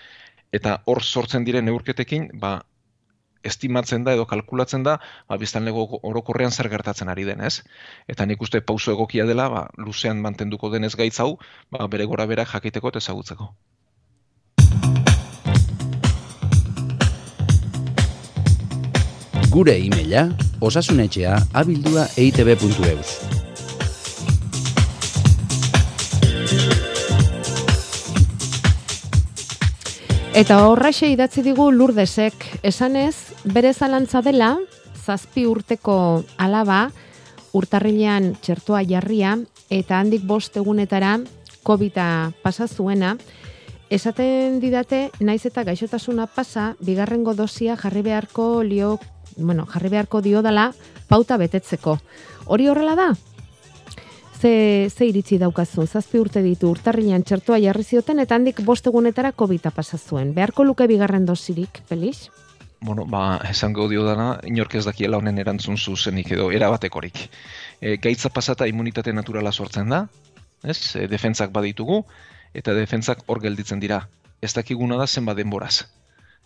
eta 0.53 0.79
hor 0.87 1.03
sortzen 1.03 1.45
diren 1.47 1.67
neurketekin, 1.71 2.31
ba, 2.43 2.61
estimatzen 3.45 4.05
da 4.05 4.15
edo 4.17 4.25
kalkulatzen 4.27 4.87
da, 4.87 4.97
ba, 5.29 5.39
biztan 5.43 5.69
lego 5.69 5.87
orokorrean 6.11 6.55
zer 6.55 6.71
gertatzen 6.73 7.13
ari 7.13 7.27
den, 7.29 7.45
ez? 7.45 7.61
Eta 8.09 8.27
nik 8.27 8.43
uste 8.43 8.63
pauso 8.73 8.95
egokia 8.97 9.29
dela, 9.31 9.49
ba, 9.53 9.67
luzean 9.77 10.23
mantenduko 10.25 10.73
denez 10.75 10.95
gaitz 10.97 11.19
hau, 11.21 11.31
ba, 11.71 11.87
bere 11.97 12.09
gora 12.15 12.27
berak 12.31 12.57
jakiteko 12.57 12.95
eta 12.95 13.05
ezagutzeko. 13.05 13.53
Gure 19.55 19.77
e-maila 19.79 20.25
osasunetxea 20.67 21.37
abildua 21.55 22.09
eitb.eus. 22.19 23.11
Eta 30.35 30.57
horraxe 30.67 31.13
idatzi 31.13 31.45
digu 31.47 31.69
lurdesek, 31.71 32.35
esanez, 32.67 33.15
bere 33.47 33.71
zalantza 33.71 34.25
dela, 34.27 34.57
zazpi 35.07 35.47
urteko 35.47 36.25
alaba, 36.35 36.89
urtarrilean 37.55 38.33
txertoa 38.43 38.83
jarria, 38.91 39.37
eta 39.71 40.03
handik 40.03 40.27
bost 40.27 40.59
egunetara 40.59 41.21
COVID-a 41.63 42.33
pasa 42.43 42.67
zuena, 42.67 43.15
esaten 43.87 44.59
didate, 44.59 45.13
naiz 45.21 45.45
eta 45.47 45.63
gaixotasuna 45.63 46.27
pasa, 46.27 46.73
bigarrengo 46.83 47.39
dosia 47.39 47.79
jarri 47.79 48.03
beharko 48.03 48.65
lio 48.67 48.97
bueno, 49.37 49.67
jarri 49.67 49.89
beharko 49.89 50.21
dio 50.23 50.43
dela 50.43 50.73
pauta 51.09 51.37
betetzeko. 51.37 51.99
Hori 52.47 52.69
horrela 52.69 52.95
da? 52.95 53.09
Ze, 54.41 54.91
ze 54.91 55.07
iritzi 55.07 55.39
daukazu, 55.39 55.87
zazpi 55.87 56.19
urte 56.21 56.43
ditu, 56.45 56.69
urtarrilean 56.69 57.23
txertua 57.25 57.59
jarri 57.63 57.85
zioten, 57.85 58.21
eta 58.21 58.37
handik 58.37 58.61
bost 58.65 58.87
egunetara 58.91 59.33
COVID-a 59.33 59.71
pasa 59.71 59.99
zuen. 59.99 60.35
Beharko 60.35 60.65
luke 60.65 60.87
bigarren 60.91 61.25
dosirik, 61.25 61.81
Felix? 61.89 62.29
Bueno, 62.85 63.07
ba, 63.09 63.39
esango 63.49 63.89
dio 63.89 64.05
dana, 64.05 64.35
inork 64.45 64.75
ez 64.77 64.85
dakiela 64.85 65.17
honen 65.17 65.39
erantzun 65.41 65.79
zuzenik 65.79 66.35
edo 66.37 66.51
erabatekorik. 66.53 67.23
E, 67.81 67.97
gaitza 67.97 68.29
pasata 68.29 68.69
immunitate 68.69 69.15
naturala 69.17 69.53
sortzen 69.53 69.89
da, 69.89 70.05
ez? 70.63 70.97
E, 70.97 71.07
defentzak 71.09 71.55
baditugu, 71.55 72.03
eta 72.53 72.77
defentzak 72.77 73.25
hor 73.27 73.41
gelditzen 73.41 73.81
dira. 73.81 74.03
Ez 74.43 74.53
dakiguna 74.53 75.01
da 75.01 75.07
zenba 75.07 75.33
denboraz 75.33 75.87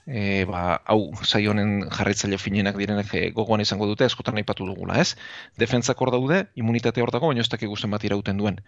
e, 0.09 0.45
ba, 0.49 0.81
hau 0.89 1.13
saionen 1.23 1.83
jarraitzaile 1.93 2.39
finenak 2.41 2.79
direnak 2.81 3.13
e, 3.15 3.29
gogoan 3.37 3.61
izango 3.61 3.87
dute 3.91 4.07
eskotan 4.09 4.41
aipatu 4.41 4.67
dugula, 4.67 4.97
ez? 5.03 5.17
Defentzak 5.61 6.01
hor 6.01 6.13
daude, 6.15 6.47
immunitate 6.57 7.05
hor 7.05 7.13
dago, 7.15 7.29
baina 7.29 7.45
ez 7.45 7.51
dakigu 7.53 7.77
zenbat 7.77 8.07
irauten 8.09 8.41
duen. 8.41 8.61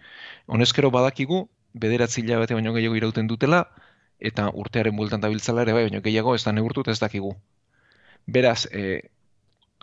Honezkero 0.47 0.91
badakigu, 0.93 1.47
bederatzi 1.73 2.21
hilabete 2.21 2.57
baino 2.57 2.75
gehiago 2.77 2.99
irauten 2.99 3.31
dutela, 3.31 3.63
eta 4.31 4.51
urtearen 4.63 4.95
bueltan 4.95 5.23
dabiltzala 5.25 5.65
ere 5.65 5.73
bai, 5.73 5.87
baino 5.89 6.03
gehiago 6.05 6.35
ez 6.37 6.43
da 6.45 6.53
neurtut 6.53 6.91
ez 6.93 6.99
dakigu. 7.01 7.33
Beraz, 8.27 8.67
e, 8.69 9.01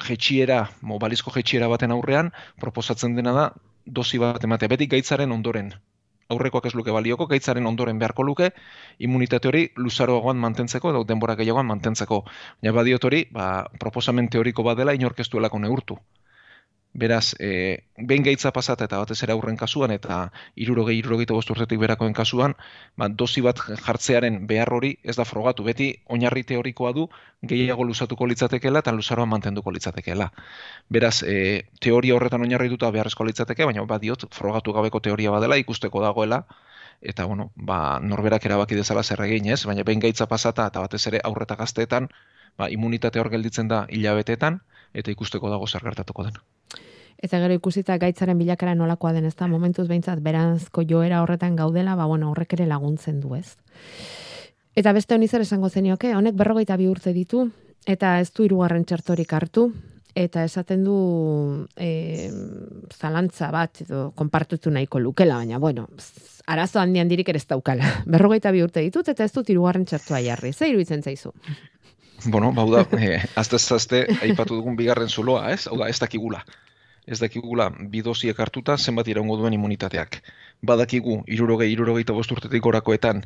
jetxiera, 0.07 0.63
mobalizko 0.81 1.35
jetxiera 1.35 1.67
baten 1.69 1.91
aurrean, 1.91 2.31
proposatzen 2.63 3.19
dena 3.19 3.35
da, 3.35 3.51
dozi 3.85 4.23
bat 4.23 4.45
ematea, 4.45 4.71
beti 4.71 4.87
gaitzaren 4.87 5.33
ondoren, 5.35 5.73
aurrekoak 6.35 6.67
ez 6.69 6.75
luke 6.79 6.93
balioko, 6.95 7.27
gaitzaren 7.31 7.67
ondoren 7.69 8.01
beharko 8.01 8.25
luke, 8.29 8.51
immunitate 9.09 9.49
hori 9.49 9.63
luzaroagoan 9.81 10.41
mantentzeko, 10.43 10.93
edo 10.93 11.05
denbora 11.09 11.37
gehiagoan 11.41 11.69
mantentzeko. 11.71 12.21
Baina 12.61 12.75
badiot 12.77 13.09
hori, 13.09 13.23
ba, 13.33 13.49
proposamen 13.81 14.29
teoriko 14.35 14.67
bat 14.67 14.77
dela 14.83 14.97
inorkestuelako 14.99 15.63
neurtu. 15.65 15.97
Beraz, 16.95 17.35
e, 17.39 17.85
behin 17.97 18.25
gaitza 18.25 18.51
pasata 18.51 18.87
eta 18.89 18.99
batez 18.99 19.23
ere 19.23 19.33
aurren 19.33 19.57
kasuan 19.57 19.93
eta 19.95 20.33
irurogei, 20.57 20.97
irurogei 20.99 21.27
urtetik 21.31 21.79
berakoen 21.79 22.13
kasuan, 22.13 22.55
ba, 22.97 23.09
dozi 23.09 23.41
bat 23.41 23.61
jartzearen 23.87 24.47
behar 24.47 24.73
hori 24.73 24.97
ez 25.05 25.17
da 25.17 25.25
frogatu. 25.25 25.63
Beti, 25.63 25.89
oinarri 26.07 26.43
teorikoa 26.45 26.93
du, 26.93 27.09
gehiago 27.43 27.85
luzatuko 27.85 28.27
litzatekeela 28.27 28.81
eta 28.81 28.93
luzaroa 28.93 29.27
mantenduko 29.27 29.71
litzatekeela. 29.71 30.33
Beraz, 30.89 31.23
e, 31.23 31.69
teoria 31.81 32.17
horretan 32.17 32.43
oinarri 32.43 32.69
duta 32.69 32.91
beharrezko 32.91 33.25
litzateke, 33.25 33.65
baina 33.65 33.85
badiot, 33.85 34.27
frogatu 34.35 34.73
gabeko 34.73 35.01
teoria 35.01 35.31
badela 35.31 35.57
ikusteko 35.57 36.03
dagoela, 36.03 36.45
eta 37.01 37.25
bueno, 37.27 37.53
ba, 37.55 38.01
norberak 38.01 38.45
erabaki 38.47 38.75
dezala 38.75 39.03
zer 39.03 39.23
egin 39.29 39.47
ez, 39.53 39.65
baina 39.67 39.85
behin 39.85 40.01
gaitza 40.01 40.27
pasata 40.27 40.67
eta 40.73 40.81
batez 40.81 41.07
ere 41.07 41.21
aurreta 41.25 41.55
gazteetan, 41.57 42.09
ba, 42.59 42.71
immunitate 42.71 43.21
hor 43.21 43.31
gelditzen 43.31 43.69
da 43.69 43.87
hilabetetan, 43.89 44.63
eta 44.95 45.15
ikusteko 45.15 45.51
dago 45.51 45.67
zer 45.67 45.85
gertatuko 45.85 46.25
den. 46.25 46.41
Eta 47.19 47.41
gero 47.43 47.55
ikusita 47.57 47.97
gaitzaren 47.99 48.39
bilakara 48.39 48.77
nolakoa 48.79 49.13
den, 49.17 49.27
ezta 49.27 49.49
momentuz 49.51 49.89
behintzat 49.89 50.21
beranzko 50.23 50.85
joera 50.87 51.23
horretan 51.25 51.57
gaudela, 51.59 51.97
ba 51.99 52.07
bueno, 52.07 52.31
horrek 52.31 52.55
ere 52.55 52.67
laguntzen 52.71 53.19
du, 53.21 53.35
ez? 53.35 53.57
Eta 54.79 54.93
beste 54.95 55.17
honi 55.17 55.27
zer 55.27 55.43
esango 55.43 55.69
zenioke, 55.69 56.13
honek 56.15 56.37
berrogeita 56.39 56.77
bi 56.79 56.87
urte 56.87 57.13
ditu, 57.13 57.49
eta 57.87 58.21
ez 58.23 58.31
du 58.31 58.47
irugarren 58.47 58.85
txertorik 58.87 59.35
hartu, 59.35 59.73
eta 60.15 60.45
esaten 60.47 60.85
du 60.87 60.95
e, 61.75 62.31
zalantza 62.95 63.51
bat, 63.51 63.83
edo 63.83 64.13
konpartutu 64.15 64.71
nahiko 64.71 65.03
lukela, 65.03 65.41
baina, 65.43 65.59
bueno, 65.59 65.89
arazo 66.47 66.79
handian 66.79 67.11
dirik 67.11 67.35
ere 67.35 67.43
ez 67.43 67.49
daukala. 67.51 67.91
Berrogeita 68.15 68.55
bi 68.55 68.63
urte 68.63 68.87
ditut, 68.87 69.11
eta 69.11 69.27
ez 69.27 69.35
dut 69.35 69.51
irugarren 69.51 69.91
txertoa 69.91 70.23
jarri. 70.23 70.55
Zer 70.55 70.71
iruditzen 70.71 71.03
zaizu? 71.03 71.35
Bueno, 72.31 72.53
bau 72.55 72.71
da, 72.71 72.87
eh, 72.99 73.19
azte, 73.35 74.07
aipatu 74.23 74.55
dugun 74.55 74.79
bigarren 74.79 75.11
zuloa, 75.11 75.49
ez? 75.51 75.67
Hau 75.67 75.83
da, 75.83 75.91
ez 75.91 75.99
dakigula 75.99 76.45
ez 77.09 77.19
dakigula 77.23 77.69
bidosiek 77.93 78.41
hartuta 78.45 78.77
zenbat 78.77 79.09
iraungo 79.09 79.37
duen 79.41 79.55
immunitateak. 79.57 80.19
Badakigu 80.71 81.15
irurogei, 81.37 81.69
irurogei 81.73 82.05
eta 82.05 82.17
bosturtetik 82.17 82.67
orakoetan 82.71 83.23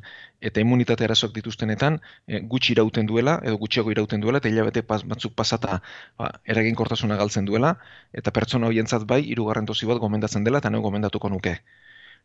eta 0.51 0.63
immunitate 0.65 1.07
arazok 1.09 1.35
dituztenetan 1.39 1.99
e, 2.27 2.41
gutxi 2.55 2.73
irauten 2.77 3.09
duela 3.11 3.39
edo 3.43 3.59
gutxiago 3.65 3.95
irauten 3.95 4.23
duela 4.25 4.43
eta 4.43 4.53
hilabete 4.53 4.85
pas, 4.93 5.03
batzuk 5.15 5.35
pasata 5.35 5.81
ba, 6.19 6.31
eragin 6.55 6.79
kortasuna 6.79 7.19
galtzen 7.23 7.49
duela 7.49 7.75
eta 8.13 8.35
pertsona 8.39 8.71
horientzat 8.71 9.09
bai 9.15 9.23
irugarren 9.35 9.67
dozi 9.73 9.91
bat 9.91 9.99
gomendatzen 10.07 10.45
dela 10.45 10.63
eta 10.63 10.71
neu 10.71 10.83
gomendatuko 10.87 11.33
nuke. 11.35 11.59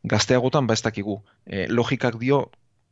Gazteagotan 0.03 0.67
ba 0.67 0.77
ez 0.77 0.83
dakigu. 0.85 1.21
E, 1.45 1.67
logikak 1.67 2.19
dio 2.21 2.47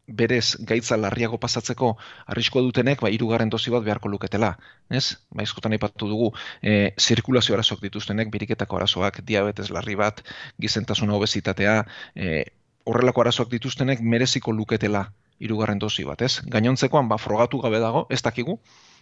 berez 0.07 0.57
gaitza 0.59 0.97
larriago 0.97 1.37
pasatzeko 1.41 1.95
arriskoa 2.33 2.61
dutenek 2.61 3.01
ba 3.01 3.09
hirugarren 3.09 3.49
dosi 3.49 3.71
bat 3.73 3.83
beharko 3.83 4.09
luketela, 4.09 4.51
ez? 4.89 5.17
Ba 5.33 5.43
eskotan 5.43 5.73
aipatu 5.73 6.07
dugu, 6.09 6.31
e, 6.61 6.93
zirkulazio 6.99 7.55
arazoak 7.55 7.81
dituztenek 7.81 8.29
biriketako 8.31 8.77
arazoak, 8.77 9.21
diabetes 9.25 9.69
larri 9.71 9.95
bat, 9.95 10.21
gizentasuna 10.61 11.15
obesitatea, 11.17 11.85
e, 12.15 12.43
horrelako 12.85 13.25
arazoak 13.25 13.49
dituztenek 13.49 14.01
mereziko 14.01 14.51
luketela 14.51 15.07
irugarren 15.39 15.79
dosi 15.79 16.05
bat, 16.07 16.21
ez? 16.21 16.41
Gainontzekoan, 16.45 17.09
ba, 17.09 17.17
frogatu 17.17 17.59
gabe 17.63 17.79
dago, 17.83 18.05
ez 18.09 18.21
dakigu, 18.21 18.59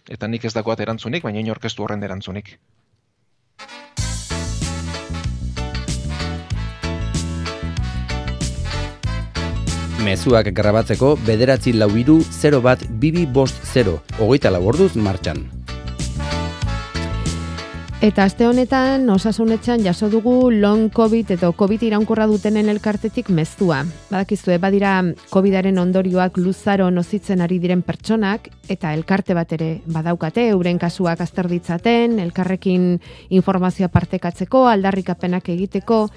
eta 0.09 0.27
nik 0.27 0.45
ez 0.45 0.53
dagoat 0.53 0.79
erantzunik, 0.79 1.23
baina 1.23 1.43
inorkestu 1.43 1.83
horren 1.83 2.03
erantzunik. 2.03 2.57
Mezuak 10.03 10.49
grabatzeko 10.51 11.13
bederatzi 11.23 11.71
lau 11.79 11.89
iru 11.95 12.17
0 12.27 12.59
bat 12.65 12.83
bibi 12.99 13.25
bost 13.25 13.63
0, 13.73 13.99
hogeita 14.19 14.51
laborduz 14.51 14.95
martxan. 14.99 15.45
Eta 18.03 18.25
aste 18.27 18.43
honetan 18.43 19.05
osasunetxan 19.13 19.85
jaso 19.85 20.09
dugu 20.11 20.49
long 20.51 20.89
covid 20.91 21.29
edo 21.37 21.53
covid 21.55 21.85
iraunkorra 21.87 22.25
dutenen 22.27 22.67
elkartetik 22.67 23.29
meztua. 23.31 23.77
Badakizue 24.09 24.57
badira 24.59 24.97
covidaren 25.31 25.79
ondorioak 25.79 26.35
luzaro 26.35 26.89
nozitzen 26.91 27.39
ari 27.39 27.61
diren 27.63 27.79
pertsonak 27.81 28.49
eta 28.67 28.91
elkarte 28.91 29.37
bat 29.37 29.55
ere 29.55 29.69
badaukate 29.87 30.49
euren 30.49 30.81
kasuak 30.83 31.23
azter 31.23 31.47
ditzaten, 31.47 32.19
elkarrekin 32.19 32.97
informazioa 33.39 33.87
partekatzeko, 33.87 34.65
aldarrikapenak 34.67 35.47
egiteko 35.55 36.09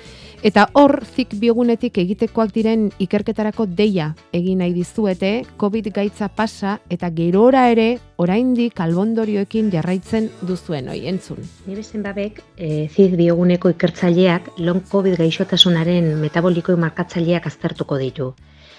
eta 0.46 0.68
hor 0.78 1.00
zik 1.02 1.32
biogunetik 1.42 1.96
egitekoak 1.98 2.52
diren 2.54 2.84
ikerketarako 3.02 3.64
deia 3.78 4.12
egin 4.38 4.60
nahi 4.62 4.76
dizuete 4.76 5.30
covid 5.58 5.88
gaitza 5.96 6.28
pasa 6.28 6.76
eta 6.96 7.08
gerora 7.16 7.64
ere 7.72 7.86
oraindik 8.22 8.78
albondorioekin 8.84 9.72
jarraitzen 9.72 10.28
duzuen 10.46 10.92
hoi 10.92 11.00
entzun. 11.10 11.40
Nebesen 11.66 12.04
babek, 12.06 12.38
e, 12.56 12.86
zid 12.86 13.16
bioguneko 13.18 13.72
ikertzaileak 13.74 14.52
long 14.62 14.84
COVID 14.92 15.18
gaixotasunaren 15.18 16.12
metaboliko 16.20 16.76
markatzaileak 16.78 17.50
aztertuko 17.50 17.98
ditu. 17.98 18.30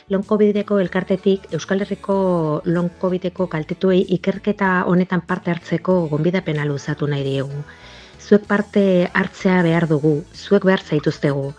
Long 0.08 0.24
COVIDeko 0.24 0.80
elkartetik 0.80 1.52
Euskal 1.52 1.84
Herriko 1.84 2.62
long 2.64 2.94
COVIDeko 3.02 3.50
kaltetuei 3.52 4.06
ikerketa 4.16 4.86
honetan 4.88 5.28
parte 5.28 5.52
hartzeko 5.52 6.00
gonbidapena 6.16 6.64
luzatu 6.66 7.12
nahi 7.12 7.28
diegu. 7.28 7.66
Zuek 8.28 8.44
parte 8.48 8.82
hartzea 9.14 9.62
behar 9.64 9.88
dugu, 9.88 10.18
zuek 10.36 10.66
behar 10.68 10.84
zaituztegu 10.84 11.54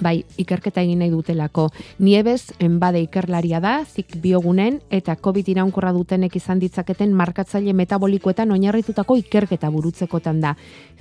bai, 0.00 0.24
ikerketa 0.40 0.82
egin 0.82 1.00
nahi 1.00 1.10
dutelako. 1.12 1.68
Niebez, 2.02 2.52
enbade 2.62 3.02
ikerlaria 3.04 3.60
da, 3.62 3.80
zik 3.84 4.16
biogunen 4.22 4.80
eta 4.90 5.16
COVID 5.20 5.50
iraunkorra 5.52 5.92
dutenek 5.96 6.36
izan 6.36 6.60
ditzaketen 6.62 7.12
markatzaile 7.16 7.74
metabolikoetan 7.76 8.50
oinarritutako 8.56 9.18
ikerketa 9.20 9.70
burutzekotan 9.70 10.40
da. 10.40 10.54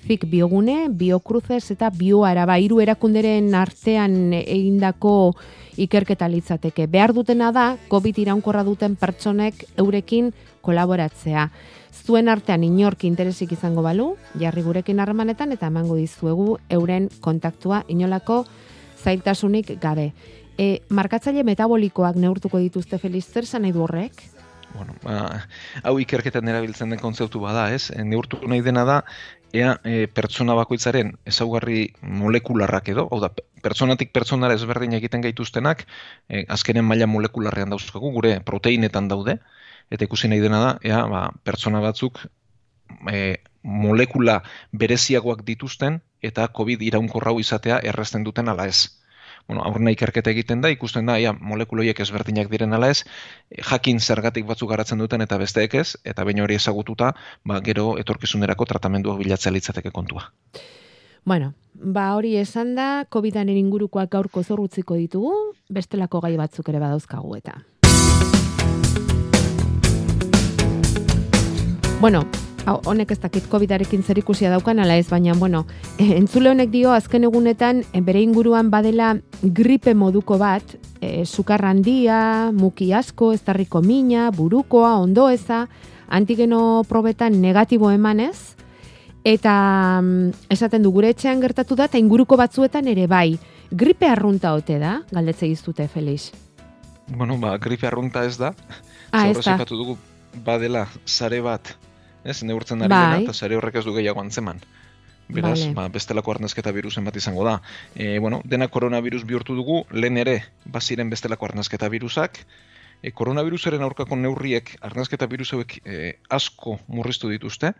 Zik 0.05 0.25
biogune, 0.31 0.87
biokruzes 0.89 1.63
eta 1.75 1.89
bioaraba 1.95 2.59
hiru 2.59 2.79
erakunderen 2.83 3.53
artean 3.55 4.33
egindako 4.39 5.33
ikerketa 5.79 6.27
litzateke. 6.27 6.87
Behar 6.87 7.13
dutena 7.15 7.51
da, 7.55 7.71
COVID 7.89 8.23
iraunkorra 8.25 8.63
duten 8.67 8.95
pertsonek 8.99 9.65
eurekin 9.77 10.33
kolaboratzea. 10.61 11.49
Zuen 11.93 12.29
artean 12.29 12.63
inork 12.63 13.03
interesik 13.03 13.51
izango 13.53 13.81
balu, 13.85 14.13
jarri 14.39 14.63
gurekin 14.65 14.99
harremanetan 14.99 15.51
eta 15.55 15.67
emango 15.67 15.97
dizuegu 15.97 16.57
euren 16.69 17.09
kontaktua 17.21 17.83
inolako 17.87 18.43
zailtasunik 19.03 19.75
gabe. 19.81 20.11
E, 20.59 20.81
markatzaile 20.89 21.45
metabolikoak 21.47 22.17
neurtuko 22.19 22.59
dituzte 22.59 22.99
Feliz, 22.99 23.25
zer 23.25 23.47
nahi 23.59 23.71
du 23.71 23.83
horrek? 23.83 24.23
Bueno, 24.73 24.93
ba, 25.01 25.45
hau 25.83 25.95
ikerketan 25.99 26.47
erabiltzen 26.51 26.91
den 26.93 26.99
kontzeptu 26.99 27.39
bada, 27.41 27.69
ez? 27.73 27.89
E, 27.89 28.03
neurtu 28.03 28.37
nahi 28.47 28.61
dena 28.61 28.83
da, 28.85 28.97
ea 29.53 29.77
e, 29.83 30.05
pertsona 30.13 30.53
bakoitzaren 30.59 31.15
ezaugarri 31.29 31.87
molekularrak 32.01 32.91
edo, 32.93 33.07
hau 33.09 33.21
da, 33.23 33.31
pertsonatik 33.63 34.13
pertsonara 34.13 34.57
ezberdin 34.59 34.93
egiten 34.99 35.25
gaituztenak, 35.25 35.85
e, 36.29 36.43
azkenen 36.57 36.85
maila 36.85 37.07
molekularrean 37.09 37.73
dauzkagu, 37.73 38.11
gure 38.19 38.35
proteinetan 38.45 39.09
daude, 39.09 39.39
eta 39.89 40.05
ikusi 40.05 40.29
nahi 40.29 40.43
dena 40.43 40.59
da, 40.63 40.71
ea, 40.83 41.03
ba, 41.09 41.29
pertsona 41.43 41.81
batzuk 41.83 42.21
e, 43.11 43.39
molekula 43.63 44.39
bereziagoak 44.71 45.43
dituzten 45.47 45.99
eta 46.21 46.47
COVID 46.55 46.81
iraunkorrau 46.81 47.39
izatea 47.39 47.79
errezten 47.91 48.23
duten 48.23 48.49
ala 48.49 48.67
ez. 48.67 48.99
Bueno, 49.49 49.63
aurrena 49.65 49.89
ikerketa 49.95 50.29
egiten 50.29 50.61
da, 50.61 50.69
ikusten 50.69 51.07
da, 51.09 51.15
ia, 51.17 51.31
molekuloiek 51.33 51.99
ezberdinak 52.03 52.51
diren 52.51 52.75
ala 52.77 52.91
ez, 52.93 52.99
jakin 53.71 53.97
zergatik 53.99 54.45
batzuk 54.45 54.69
garatzen 54.69 55.01
duten 55.01 55.25
eta 55.25 55.39
besteek 55.41 55.73
ez, 55.79 55.87
eta 56.05 56.25
baina 56.27 56.43
hori 56.45 56.59
ezagututa, 56.59 57.15
ba, 57.49 57.57
gero 57.65 57.95
etorkizunerako 57.97 58.69
tratamenduak 58.69 59.17
bilatzea 59.23 59.55
litzateke 59.55 59.89
kontua. 59.95 60.29
Bueno, 61.25 61.53
ba 61.73 62.11
hori 62.15 62.35
esan 62.37 62.75
da, 62.77 63.05
COVID-anen 63.09 63.57
ingurukoak 63.57 64.13
gaurko 64.13 64.43
zorrutziko 64.43 65.01
ditugu, 65.01 65.33
bestelako 65.69 66.21
gai 66.27 66.35
batzuk 66.37 66.69
ere 66.69 66.85
badauzkagu 66.85 67.35
eta. 67.41 67.57
Bueno, 71.99 72.23
honek 72.87 73.09
ez 73.11 73.17
dakit 73.19 73.47
COVIDarekin 73.51 74.05
zer 74.07 74.21
ikusia 74.21 74.47
daukan 74.53 74.79
ala 74.79 74.95
ez, 74.95 75.09
baina 75.09 75.33
bueno, 75.35 75.65
entzule 75.99 76.47
honek 76.53 76.69
dio 76.71 76.93
azken 76.95 77.25
egunetan 77.27 77.81
eh, 77.91 77.99
bere 77.99 78.21
inguruan 78.23 78.69
badela 78.71 79.17
gripe 79.43 79.91
moduko 79.93 80.37
bat, 80.39 80.63
e, 81.01 81.25
sukar 81.25 81.65
handia, 81.67 82.51
muki 82.55 82.93
asko, 82.95 83.33
ez 83.35 83.41
darriko 83.43 83.81
mina, 83.83 84.29
burukoa, 84.31 84.93
ondoeza, 85.01 85.65
antigeno 86.07 86.85
probetan 86.87 87.41
negatibo 87.41 87.91
emanez, 87.91 88.55
eta 89.27 89.57
mm, 89.99 90.47
esaten 90.55 90.87
du 90.87 90.93
gure 90.95 91.11
etxean 91.11 91.43
gertatu 91.43 91.75
da, 91.75 91.89
eta 91.91 91.99
inguruko 91.99 92.39
batzuetan 92.39 92.87
ere 92.87 93.09
bai, 93.11 93.33
gripe 93.71 94.07
arrunta 94.07 94.53
ote 94.55 94.79
da, 94.79 95.01
galdetze 95.11 95.51
iztute, 95.51 95.89
Felix? 95.91 96.31
Bueno, 97.11 97.35
ba, 97.43 97.57
gripe 97.59 97.91
arrunta 97.91 98.23
ez 98.23 98.37
da, 98.39 98.53
ah, 99.11 99.27
ez 99.27 99.43
da. 99.43 99.59
dugu 99.67 99.99
badela 100.45 100.87
sare 101.03 101.43
bat 101.43 101.75
ez, 102.23 102.41
neurtzen 102.43 102.81
ari 102.85 102.93
bai. 102.93 103.23
eta 103.23 103.33
zare 103.33 103.57
horrek 103.57 103.79
ez 103.81 103.85
du 103.85 103.93
gehiago 103.95 104.21
antzeman. 104.21 104.61
Beraz, 105.29 105.59
vale. 105.59 105.73
ba, 105.77 105.85
bestelako 105.93 106.33
arnazketa 106.33 106.71
virusen 106.73 107.05
bat 107.05 107.15
izango 107.15 107.43
da. 107.45 107.59
E, 107.93 108.17
bueno, 108.17 108.41
dena 108.49 108.67
koronavirus 108.67 109.23
bihurtu 109.29 109.53
dugu, 109.55 109.83
lehen 109.91 110.17
ere, 110.17 110.39
baziren 110.65 111.09
bestelako 111.09 111.45
arnazketa 111.45 111.89
virusak, 111.93 112.41
e, 113.03 113.11
koronavirusaren 113.11 113.85
aurkako 113.85 114.17
neurriek 114.17 114.73
arnazketa 114.81 115.29
virusoek 115.29 115.77
e, 115.85 116.15
asko 116.33 116.79
murriztu 116.87 117.29
dituzte, 117.29 117.75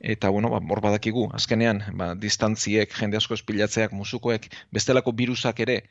eta 0.00 0.28
bueno, 0.34 0.50
ba, 0.50 0.58
hor 0.58 0.82
badakigu, 0.82 1.28
azkenean, 1.38 1.84
ba, 1.94 2.14
distantziek, 2.18 2.90
jende 2.98 3.20
asko 3.20 3.38
espilatzeak, 3.38 3.94
musukoek, 3.94 4.50
bestelako 4.74 5.14
virusak 5.16 5.62
ere, 5.62 5.84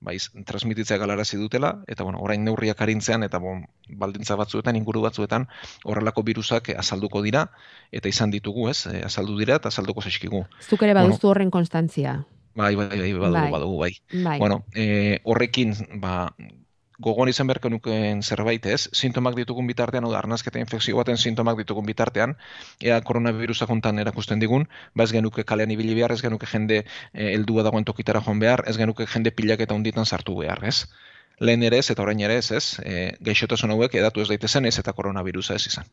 baiz, 0.00 0.30
transmititzea 0.48 0.96
galarazi 0.98 1.36
dutela, 1.36 1.74
eta 1.88 2.04
bueno, 2.04 2.20
orain 2.24 2.44
neurriak 2.44 2.80
arintzean, 2.80 3.22
eta 3.26 3.38
bon, 3.38 3.66
baldintza 4.00 4.36
batzuetan, 4.40 4.78
inguru 4.80 5.04
batzuetan, 5.04 5.46
horrelako 5.84 6.24
virusak 6.24 6.72
azalduko 6.72 7.22
dira, 7.22 7.46
eta 7.92 8.08
izan 8.08 8.32
ditugu, 8.32 8.68
ez, 8.72 8.86
eh, 8.88 9.02
azaldu 9.04 9.36
dira, 9.38 9.60
eta 9.60 9.68
azalduko 9.68 10.02
zeskigu. 10.02 10.46
Zuk 10.64 10.82
ere 10.82 10.96
baduztu 10.96 11.26
bueno, 11.26 11.34
horren 11.34 11.50
konstantzia. 11.50 12.16
Bai, 12.56 12.74
bai, 12.74 12.88
bai, 12.88 13.12
badugu, 13.12 13.36
bai. 13.36 13.50
badugu, 13.52 13.78
bai. 13.78 13.92
bai. 14.24 14.38
Bueno, 14.40 14.64
e, 14.74 15.20
horrekin, 15.24 15.76
ba, 16.00 16.32
gogon 17.00 17.30
izan 17.32 17.48
beharko 17.48 17.70
nukeen 17.72 18.22
zerbait 18.22 18.66
ez, 18.66 18.88
sintomak 18.92 19.36
ditugun 19.38 19.68
bitartean, 19.70 20.06
oda, 20.08 20.18
arnazketa 20.20 20.60
infekzio 20.60 20.98
baten 20.98 21.16
sintomak 21.16 21.58
ditugun 21.62 21.86
bitartean, 21.88 22.36
ea 22.90 23.00
koronavirusa 23.10 23.68
kontan 23.70 24.02
erakusten 24.04 24.42
digun, 24.42 24.66
ba 24.94 25.06
ez 25.08 25.14
genuke 25.16 25.44
kalean 25.48 25.72
ibili 25.76 25.96
behar, 25.98 26.12
ez 26.12 26.20
genuke 26.26 26.48
jende 26.50 26.82
e, 26.82 27.30
eldua 27.32 27.64
dagoen 27.66 27.88
tokitara 27.88 28.22
joan 28.26 28.42
behar, 28.44 28.64
ez 28.68 28.76
genuke 28.76 29.08
jende 29.14 29.32
pilak 29.40 29.64
eta 29.66 29.78
unditan 29.80 30.06
sartu 30.06 30.36
behar, 30.42 30.64
ez? 30.72 30.84
Lehen 31.40 31.64
ere 31.64 31.80
ez, 31.80 31.88
eta 31.90 32.04
orain 32.04 32.20
ere 32.20 32.36
ez, 32.42 32.50
ez, 32.52 32.64
e, 32.84 33.10
gaixotasun 33.30 33.72
hauek 33.76 33.96
edatu 34.02 34.20
ez 34.20 34.28
daitezen 34.28 34.68
ez 34.68 34.76
eta 34.78 34.92
koronavirusa 34.92 35.56
ez 35.56 35.66
izan. 35.72 35.88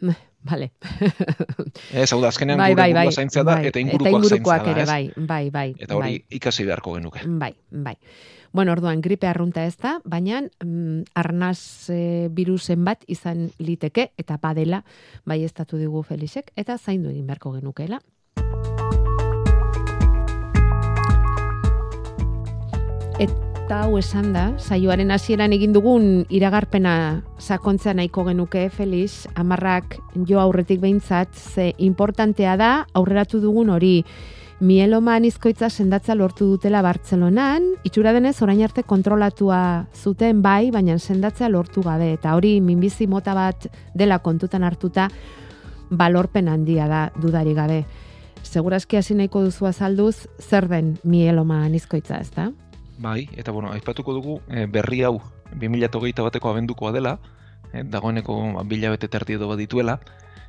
Vale. 0.00 0.70
ez, 1.92 2.08
hau 2.12 2.20
da, 2.22 2.30
azkenean 2.30 2.58
bai, 2.58 2.72
bai, 2.74 2.92
bai, 2.96 3.08
zaintzea 3.12 3.44
da, 3.44 3.58
bai, 3.58 3.68
eta 3.68 3.80
ingurukoak, 3.82 4.08
eta 4.08 4.16
ingurukoak 4.16 4.68
ere, 4.72 4.84
bai, 4.88 5.02
bai, 5.16 5.42
bai. 5.52 5.66
Eta 5.76 5.98
hori 5.98 6.14
bai. 6.16 6.38
ikasi 6.40 6.64
beharko 6.64 6.94
genuke. 6.96 7.24
Bai, 7.26 7.52
bai. 7.70 7.96
Bueno, 8.52 8.72
orduan, 8.72 9.02
gripe 9.04 9.28
arrunta 9.28 9.66
ez 9.68 9.76
da, 9.78 9.98
baina 10.04 10.40
mm, 10.42 11.12
arnaz 11.14 11.90
e, 11.92 12.28
virusen 12.34 12.84
bat 12.88 13.04
izan 13.06 13.50
liteke, 13.60 14.10
eta 14.18 14.40
badela, 14.42 14.82
bai 15.24 15.42
ez 15.44 15.52
digu 15.52 16.02
Felixek, 16.02 16.50
eta 16.56 16.78
zaindu 16.78 17.10
egin 17.10 17.26
beharko 17.26 17.52
genukeela. 17.52 18.00
Eta 23.20 23.49
hau 23.70 23.98
esan 23.98 24.32
da, 24.34 24.42
saioaren 24.58 25.12
hasieran 25.14 25.52
egin 25.54 25.72
dugun 25.72 26.24
iragarpena 26.34 26.92
sakontzea 27.38 27.94
nahiko 27.94 28.24
genuke, 28.26 28.64
Felix, 28.74 29.28
amarrak 29.38 29.94
jo 30.26 30.40
aurretik 30.42 30.80
behintzat, 30.82 31.34
ze 31.34 31.70
importantea 31.78 32.56
da, 32.58 32.70
aurreratu 32.98 33.38
dugun 33.40 33.70
hori, 33.70 34.04
mieloma 34.60 35.14
anizkoitza 35.16 35.70
sendatza 35.70 36.16
lortu 36.18 36.48
dutela 36.50 36.82
Bartzelonan, 36.82 37.68
itxura 37.86 38.12
denez 38.16 38.36
orain 38.42 38.62
arte 38.66 38.82
kontrolatua 38.82 39.60
zuten 39.94 40.42
bai, 40.42 40.70
baina 40.74 40.98
sendatzea 40.98 41.48
lortu 41.48 41.84
gabe, 41.86 42.12
eta 42.18 42.34
hori 42.34 42.58
minbizi 42.60 43.06
mota 43.06 43.34
bat 43.38 43.68
dela 43.94 44.18
kontutan 44.18 44.64
hartuta, 44.66 45.08
balorpen 45.90 46.48
handia 46.48 46.88
da 46.90 47.04
dudari 47.20 47.54
gabe. 47.54 47.84
Segurazki 48.42 48.98
hasi 48.98 49.14
nahiko 49.14 49.44
duzu 49.46 49.70
azalduz, 49.70 50.26
zer 50.40 50.66
den 50.68 50.96
mieloma 51.04 51.62
anizkoitza, 51.68 52.18
ez 52.18 52.34
da? 52.34 52.50
Bai, 53.00 53.30
eta 53.32 53.50
bueno, 53.50 53.70
aipatuko 53.72 54.12
dugu 54.12 54.34
e, 54.52 54.66
berri 54.68 54.98
hau 55.08 55.22
2008 55.56 56.20
bateko 56.26 56.50
abendukoa 56.50 56.90
dela, 56.92 57.14
eh, 57.72 57.80
dagoeneko 57.80 58.34
ba, 58.58 58.64
bilabete 58.68 59.08
terdi 59.08 59.38
edo 59.38 59.48
bat 59.48 59.56
dituela, 59.56 59.94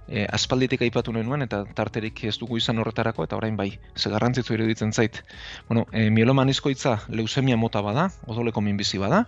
e, 0.08 0.26
aspalditik 0.28 0.82
aipatu 0.84 1.14
nuen 1.16 1.46
eta 1.46 1.62
tarterik 1.78 2.26
ez 2.28 2.36
dugu 2.42 2.58
izan 2.60 2.82
horretarako 2.84 3.24
eta 3.24 3.38
orain 3.40 3.56
bai, 3.56 3.70
ze 3.96 4.12
garrantzitzu 4.12 4.58
iruditzen 4.58 4.92
zait. 4.92 5.22
Bueno, 5.70 5.86
e, 5.94 6.10
mieloma 6.10 6.44
nizkoitza 6.44 6.98
leusemia 7.08 7.56
mota 7.56 7.82
bada, 7.82 8.10
odoleko 8.28 8.62
minbizi 8.62 9.00
bada, 9.00 9.24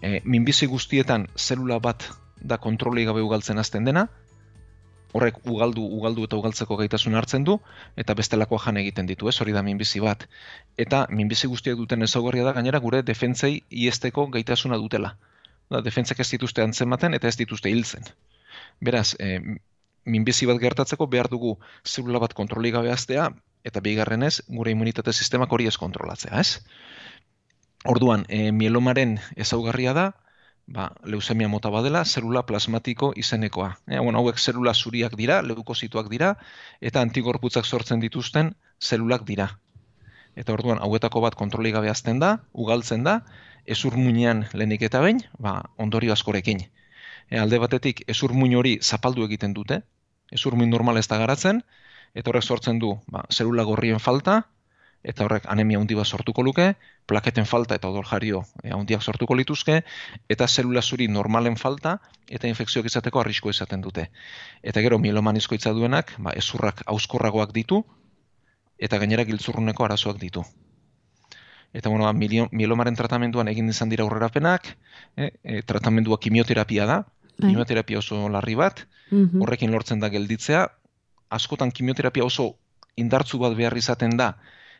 e, 0.00 0.20
minbizi 0.24 0.70
guztietan 0.70 1.26
zelula 1.36 1.80
bat 1.80 2.06
da 2.40 2.58
kontroli 2.58 3.04
gabe 3.04 3.26
ugaltzen 3.26 3.58
azten 3.58 3.84
dena, 3.84 4.06
horrek 5.16 5.38
ugaldu, 5.48 5.84
ugaldu 5.98 6.26
eta 6.28 6.38
ugaltzeko 6.38 6.76
gaitasun 6.80 7.16
hartzen 7.18 7.44
du, 7.48 7.56
eta 7.96 8.14
bestelakoa 8.18 8.60
jan 8.66 8.80
egiten 8.82 9.08
ditu, 9.08 9.28
ez 9.30 9.36
hori 9.40 9.54
da 9.56 9.62
minbizi 9.66 10.02
bat. 10.04 10.26
Eta 10.86 11.06
minbizi 11.10 11.48
guztiak 11.52 11.78
duten 11.80 12.04
ezaugarria 12.06 12.44
da, 12.48 12.54
gainera 12.56 12.80
gure 12.84 13.02
defentzei 13.06 13.60
iesteko 13.70 14.26
gaitasuna 14.36 14.78
dutela. 14.82 15.14
Da, 15.72 15.80
defentzak 15.82 16.20
ez 16.22 16.28
dituzte 16.30 16.62
antzematen 16.62 17.16
eta 17.16 17.28
ez 17.28 17.36
dituzte 17.40 17.72
hiltzen. 17.72 18.06
Beraz, 18.84 19.14
e, 19.18 19.40
minbizi 20.06 20.46
bat 20.46 20.60
gertatzeko 20.62 21.08
behar 21.10 21.30
dugu 21.32 21.56
zelula 21.84 22.20
bat 22.22 22.36
kontroli 22.38 22.70
gabe 22.74 22.92
aztea, 22.92 23.30
eta 23.66 23.82
bigarrenez, 23.82 24.42
gure 24.46 24.70
immunitate 24.70 25.12
sistemak 25.12 25.52
hori 25.52 25.66
ez 25.66 25.76
kontrolatzea, 25.80 26.38
ez? 26.38 26.62
Orduan, 27.86 28.24
e, 28.28 28.52
mielomaren 28.52 29.18
ezaugarria 29.34 29.94
da, 29.96 30.06
ba, 30.66 30.92
leusemia 31.04 31.48
mota 31.48 31.70
badela, 31.70 32.04
zelula 32.04 32.42
plasmatiko 32.46 33.12
izenekoa. 33.16 33.70
E, 33.86 33.98
bueno, 33.98 34.18
hauek 34.18 34.38
zelula 34.38 34.74
zuriak 34.74 35.16
dira, 35.16 35.40
leukozituak 35.42 36.10
dira, 36.10 36.34
eta 36.80 37.00
antigorputzak 37.00 37.64
sortzen 37.64 38.02
dituzten 38.02 38.54
zelulak 38.82 39.24
dira. 39.26 39.50
Eta 40.36 40.52
orduan, 40.52 40.82
hauetako 40.82 41.22
bat 41.24 41.34
kontroli 41.34 41.72
gabe 41.72 41.90
azten 41.90 42.18
da, 42.20 42.36
ugaltzen 42.52 43.06
da, 43.06 43.20
ezur 43.66 43.96
muinean 43.96 44.44
lehenik 44.52 44.82
eta 44.90 45.00
bain, 45.00 45.22
ba, 45.38 45.62
ondorio 45.78 46.12
askorekin. 46.12 46.66
E, 47.30 47.38
alde 47.38 47.58
batetik, 47.62 48.02
ezur 48.10 48.34
muin 48.34 48.54
hori 48.58 48.78
zapaldu 48.82 49.24
egiten 49.24 49.54
dute, 49.54 49.82
ezur 50.32 50.58
muin 50.58 50.70
normal 50.70 50.98
ez 50.98 51.06
da 51.06 51.18
garatzen, 51.22 51.62
eta 52.14 52.30
horrek 52.30 52.44
sortzen 52.44 52.78
du, 52.82 52.96
ba, 53.10 53.24
zelula 53.30 53.64
gorrien 53.64 54.02
falta, 54.02 54.42
eta 55.04 55.24
horrek 55.24 55.46
anemia 55.52 55.78
handi 55.78 55.94
bat 55.94 56.06
sortuko 56.06 56.42
luke, 56.42 56.74
plaketen 57.06 57.46
falta 57.46 57.76
eta 57.78 57.88
odol 57.88 58.04
jario 58.04 58.42
e, 58.62 58.72
handiak 58.74 59.02
sortuko 59.02 59.34
lituzke, 59.34 59.82
eta 60.28 60.48
zelula 60.48 60.82
zuri 60.82 61.08
normalen 61.08 61.56
falta 61.56 61.98
eta 62.28 62.48
infekzioak 62.48 62.86
izateko 62.86 63.20
arrisko 63.20 63.50
izaten 63.50 63.80
dute. 63.80 64.08
Eta 64.62 64.82
gero 64.82 64.98
mieloman 64.98 65.36
izkoitza 65.36 65.72
duenak, 65.72 66.14
ba, 66.18 66.32
ezurrak 66.34 66.82
auskorragoak 66.86 67.52
ditu, 67.54 67.84
eta 68.78 68.98
gainera 68.98 69.24
giltzurruneko 69.24 69.84
arazoak 69.84 70.18
ditu. 70.20 70.44
Eta 71.76 71.88
bueno, 71.88 72.06
ba, 72.08 72.12
mielomaren 72.52 72.96
tratamenduan 72.96 73.48
egin 73.52 73.68
izan 73.68 73.92
dira 73.92 74.04
aurrerapenak, 74.04 74.72
e, 75.16 75.30
e, 75.44 75.62
tratamendua 75.62 76.18
kimioterapia 76.18 76.86
da, 76.86 77.02
bai. 77.36 77.50
kimioterapia 77.50 77.98
oso 77.98 78.28
larri 78.32 78.56
bat, 78.58 78.86
mhm. 79.10 79.42
horrekin 79.42 79.70
lortzen 79.70 80.00
da 80.00 80.10
gelditzea, 80.10 80.66
askotan 81.30 81.70
kimioterapia 81.70 82.24
oso 82.24 82.54
indartzu 82.96 83.38
bat 83.38 83.54
behar 83.58 83.76
izaten 83.76 84.16
da, 84.16 84.34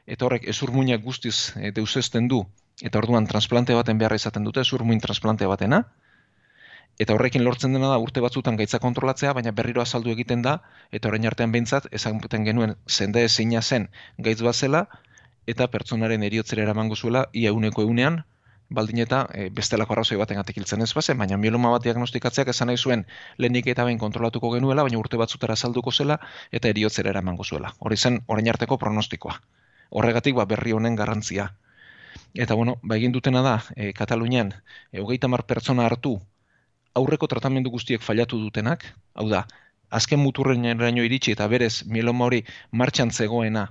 eta 0.06 0.26
horrek 0.26 0.46
ezurmuinak 0.52 1.02
guztiz 1.02 1.52
e, 1.58 1.72
deusesten 1.74 2.28
du, 2.30 2.44
eta 2.82 2.98
orduan 3.02 3.26
transplante 3.26 3.74
baten 3.74 3.98
beharra 3.98 4.18
izaten 4.20 4.44
dute, 4.46 4.62
ezurmuin 4.62 5.00
transplante 5.02 5.48
batena, 5.50 5.82
eta 7.02 7.16
horrekin 7.16 7.44
lortzen 7.44 7.74
dena 7.76 7.90
da 7.92 7.98
urte 8.02 8.22
batzutan 8.24 8.56
gaitza 8.60 8.78
kontrolatzea, 8.84 9.32
baina 9.36 9.52
berriro 9.56 9.82
azaldu 9.82 10.12
egiten 10.14 10.44
da, 10.46 10.60
eta 10.98 11.10
orain 11.10 11.26
artean 11.26 11.52
behintzat, 11.52 11.90
ezaguten 11.98 12.46
genuen 12.46 12.76
zenda 12.88 13.24
ezina 13.30 13.62
zen 13.62 13.90
gaitz 14.28 14.40
bat 14.46 14.56
zela, 14.56 14.86
eta 15.46 15.66
pertsonaren 15.74 16.22
eriotzera 16.22 16.62
eramango 16.62 16.96
zuela, 16.96 17.26
ia 17.32 17.50
euneko 17.50 17.82
eunean, 17.82 18.22
baldin 18.78 19.02
eta 19.02 19.20
e, 19.34 19.48
bestelako 19.58 19.94
arrazoi 19.94 20.16
baten 20.22 20.38
atekiltzen 20.42 20.82
ez 20.82 20.92
bazen, 20.94 21.18
baina 21.18 21.36
mieloma 21.38 21.70
bat 21.74 21.84
diagnostikatzeak 21.84 22.48
esan 22.54 22.70
nahi 22.70 22.78
zuen 22.78 23.04
lehenik 23.38 23.68
eta 23.74 23.84
behin 23.86 23.98
kontrolatuko 23.98 24.50
genuela, 24.54 24.86
baina 24.86 24.98
urte 24.98 25.20
batzutara 25.20 25.56
salduko 25.56 25.92
zela 25.92 26.18
eta 26.50 26.72
eriotzera 26.74 27.14
eramango 27.14 27.44
zuela. 27.44 27.74
Hori 27.78 27.96
zen, 27.96 28.24
orain 28.26 28.50
arteko 28.54 28.78
pronostikoa 28.82 29.38
horregatik 29.90 30.34
ba, 30.34 30.44
berri 30.44 30.72
honen 30.72 30.96
garrantzia. 30.96 31.50
Eta 32.34 32.54
bueno, 32.54 32.76
ba 32.82 32.96
egin 32.96 33.12
dutena 33.12 33.42
da, 33.42 33.60
e, 33.76 33.92
Katalunian, 33.92 34.52
e, 34.92 35.28
mar 35.28 35.44
pertsona 35.46 35.86
hartu, 35.86 36.20
aurreko 36.94 37.26
tratamendu 37.26 37.70
guztiek 37.70 38.02
fallatu 38.02 38.38
dutenak, 38.40 38.84
hau 39.14 39.28
da, 39.28 39.46
azken 39.90 40.20
muturren 40.20 40.64
eraino 40.64 41.02
iritsi 41.04 41.32
eta 41.32 41.46
berez 41.48 41.84
mieloma 41.86 42.24
hori 42.24 42.44
martxan 42.72 43.10
zegoena, 43.10 43.68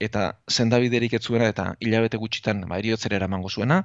eta 0.00 0.38
zendabiderik 0.50 1.14
ez 1.14 1.22
zuena 1.22 1.48
eta 1.48 1.74
hilabete 1.80 2.16
gutxitan 2.16 2.64
ba, 2.68 2.78
eramango 2.78 3.48
zuena, 3.48 3.84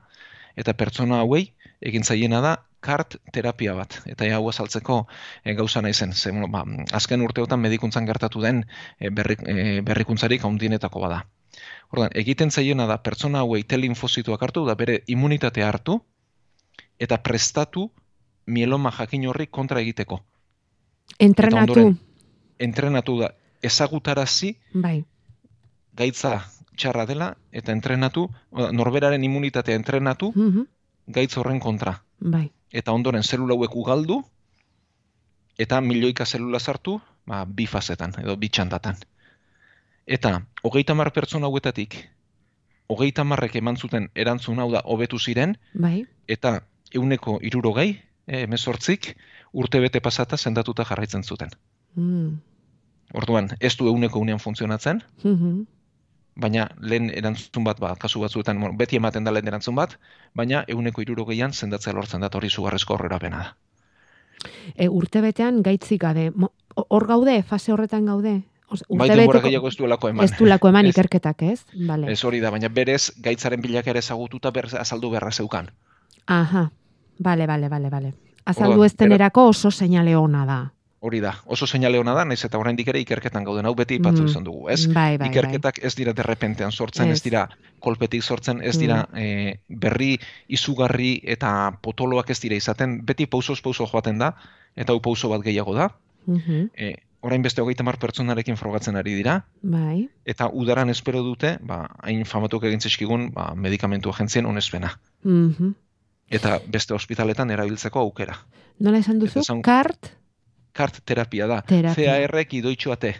eta 0.55 0.73
pertsona 0.73 1.19
hauei 1.19 1.53
egin 1.81 2.03
zaiena 2.03 2.41
da 2.41 2.57
kart 2.81 3.15
terapia 3.33 3.75
bat. 3.77 3.99
Eta 4.09 4.27
hau 4.35 4.47
azaltzeko 4.49 5.05
e, 5.43 5.53
gauza 5.55 5.81
nahi 5.81 5.93
zen. 5.93 6.13
Ze, 6.13 6.33
ba, 6.49 6.63
azken 6.91 7.21
urteotan 7.21 7.61
medikuntzan 7.61 8.07
gertatu 8.09 8.41
den 8.41 8.65
e, 8.99 9.09
berri, 9.09 9.37
e, 9.45 9.81
berrikuntzarik 9.85 10.43
haundinetako 10.43 11.03
bada. 11.05 11.21
Ordan, 11.91 12.11
egiten 12.15 12.51
zaiena 12.51 12.87
da 12.87 12.97
pertsona 13.03 13.43
hauei 13.45 13.63
T 13.63 13.77
linfozituak 13.77 14.41
hartu 14.41 14.65
da 14.65 14.75
bere 14.79 15.01
immunitatea 15.07 15.67
hartu 15.67 15.99
eta 16.99 17.17
prestatu 17.23 17.89
mieloma 18.47 18.91
jakin 18.97 19.27
horri 19.27 19.47
kontra 19.47 19.81
egiteko. 19.81 20.21
Entrenatu. 21.19 21.91
entrenatu 22.59 23.17
da 23.19 23.31
ezagutarazi 23.61 24.55
bai. 24.73 25.03
gaitza 25.97 26.45
txarra 26.77 27.05
dela 27.05 27.35
eta 27.51 27.71
entrenatu, 27.71 28.27
norberaren 28.51 29.23
immunitatea 29.23 29.75
entrenatu 29.75 30.31
mm 30.35 30.69
gaitz 31.11 31.35
horren 31.37 31.59
kontra. 31.59 31.95
Bai. 32.19 32.51
Eta 32.71 32.93
ondoren 32.95 33.23
zelula 33.23 33.53
hauek 33.53 33.75
ugaldu 33.75 34.21
eta 35.59 35.81
milioika 35.81 36.25
zelula 36.25 36.59
sartu, 36.59 36.99
ba, 37.27 37.43
bi 37.45 37.67
fazetan 37.67 38.15
edo 38.23 38.37
bi 38.37 38.49
txandatan. 38.49 38.97
Eta 40.07 40.41
hogeita 40.63 40.95
mar 40.97 41.11
pertsona 41.13 41.47
hauetatik, 41.47 41.97
hogeita 42.91 43.23
marrek 43.23 43.55
eman 43.59 43.77
zuten 43.77 44.09
erantzun 44.15 44.59
hau 44.59 44.71
da 44.71 44.81
hobetu 44.85 45.19
ziren, 45.19 45.57
bai. 45.73 46.05
eta 46.27 46.61
euneko 46.95 47.37
irurogei, 47.41 48.01
e, 48.27 48.41
emezortzik, 48.47 49.15
urte 49.53 49.79
bete 49.79 50.01
pasata 50.01 50.37
sendatuta 50.37 50.85
jarraitzen 50.87 51.23
zuten. 51.23 51.53
Mm. 51.95 52.39
Orduan, 53.13 53.51
ez 53.59 53.75
du 53.77 53.87
euneko 53.91 54.19
unean 54.19 54.39
funtzionatzen, 54.39 55.03
mm 55.23 55.61
baina 56.35 56.67
lehen 56.79 57.09
erantzun 57.09 57.63
bat, 57.63 57.79
ba, 57.79 57.95
kasu 57.99 58.21
batzuetan, 58.21 58.61
beti 58.77 58.97
ematen 58.97 59.23
da 59.23 59.31
lehen 59.31 59.47
erantzun 59.47 59.75
bat, 59.75 59.97
baina 60.35 60.63
euneko 60.67 61.01
irurogeian 61.01 61.53
sendatzea 61.53 61.93
lortzen 61.93 62.21
da, 62.21 62.29
hori 62.33 62.49
zugarrezko 62.49 62.95
horrela 62.95 63.19
pena 63.19 63.37
da. 63.37 63.51
E, 64.75 64.87
urte 64.87 65.21
betean 65.21 65.61
gaitzik 65.61 66.01
gabe, 66.01 66.31
hor 66.75 67.07
gaude, 67.07 67.41
fase 67.43 67.73
horretan 67.73 68.05
gaude? 68.05 68.41
Bai 68.87 69.09
denbora 69.11 69.41
gehiago 69.43 69.67
ez 69.67 69.75
duelako 69.75 70.09
eman. 70.09 70.25
Ez 70.25 70.37
duelako 70.37 70.69
eman 70.71 70.87
ikerketak, 70.87 71.41
ez? 71.43 71.59
Vale. 71.87 72.11
Ez 72.11 72.23
hori 72.23 72.39
da, 72.39 72.51
baina 72.53 72.69
berez 72.71 73.11
gaitzaren 73.19 73.61
bilak 73.61 73.87
ere 73.91 73.99
ezagututa 73.99 74.51
ber, 74.55 74.69
azaldu 74.79 75.09
beharra 75.11 75.31
zeukan. 75.31 75.67
Aha, 76.31 76.69
bale, 77.19 77.47
bale, 77.47 77.69
bale, 77.69 77.89
bale. 77.89 78.13
Azaldu 78.45 78.85
ez 78.85 78.95
denerako 78.97 79.49
oso 79.51 79.71
seinale 79.71 80.15
ona 80.15 80.45
da. 80.45 80.59
Hori 81.01 81.17
da, 81.17 81.31
oso 81.49 81.65
seinale 81.65 81.97
ona 81.97 82.13
da, 82.13 82.23
naiz 82.29 82.43
eta 82.45 82.59
oraindik 82.61 82.91
ere 82.91 82.99
ikerketan 83.01 83.45
gauden 83.47 83.65
hau 83.65 83.73
beti 83.73 83.95
ipatzu 83.97 84.21
mm. 84.21 84.29
izan 84.29 84.43
dugu, 84.45 84.67
ez? 84.69 84.83
Bai, 84.93 85.15
bai, 85.17 85.31
Ikerketak 85.31 85.79
ez 85.81 85.95
dira 85.97 86.13
derrepentean 86.13 86.69
sortzen, 86.71 87.09
ez, 87.09 87.23
dira 87.25 87.47
kolpetik 87.81 88.21
sortzen, 88.21 88.61
ez 88.61 88.75
dira 88.77 88.99
mm. 89.07 89.17
e, 89.17 89.79
berri 89.81 90.11
izugarri 90.45 91.15
eta 91.35 91.71
potoloak 91.81 92.29
ez 92.29 92.37
dira 92.43 92.59
izaten, 92.61 92.99
beti 93.07 93.25
pausoz 93.25 93.57
pauso 93.65 93.89
joaten 93.89 94.21
da, 94.21 94.35
eta 94.77 94.93
hau 94.93 95.01
pauso 95.01 95.33
bat 95.33 95.41
gehiago 95.47 95.73
da. 95.77 95.89
Mm 96.29 96.69
orain 97.21 97.43
beste 97.45 97.61
hogeita 97.61 97.83
mar 97.85 97.99
pertsonarekin 98.01 98.57
frogatzen 98.57 98.95
ari 98.97 99.11
dira. 99.13 99.35
Bai. 99.61 100.07
Eta 100.25 100.47
udaran 100.57 100.89
espero 100.89 101.21
dute, 101.21 101.51
ba, 101.61 101.83
hain 102.01 102.25
famatuak 102.25 102.65
egin 102.69 102.81
zeskigun, 102.81 103.27
ba, 103.35 103.51
medikamentu 103.53 104.09
agentzien 104.09 104.49
onespena. 104.49 104.95
Mm 105.23 105.73
Eta 106.31 106.61
beste 106.71 106.95
ospitaletan 106.95 107.49
erabiltzeko 107.51 107.99
aukera. 107.99 108.37
Nola 108.79 109.01
esan 109.03 109.19
duzu? 109.19 109.43
Kart? 109.61 110.13
Kart 110.73 111.01
terapia 111.05 111.47
da. 111.47 111.61
Terapia. 111.67 112.15
CAR-ek 112.17 112.53
idoitxuate. 112.61 113.15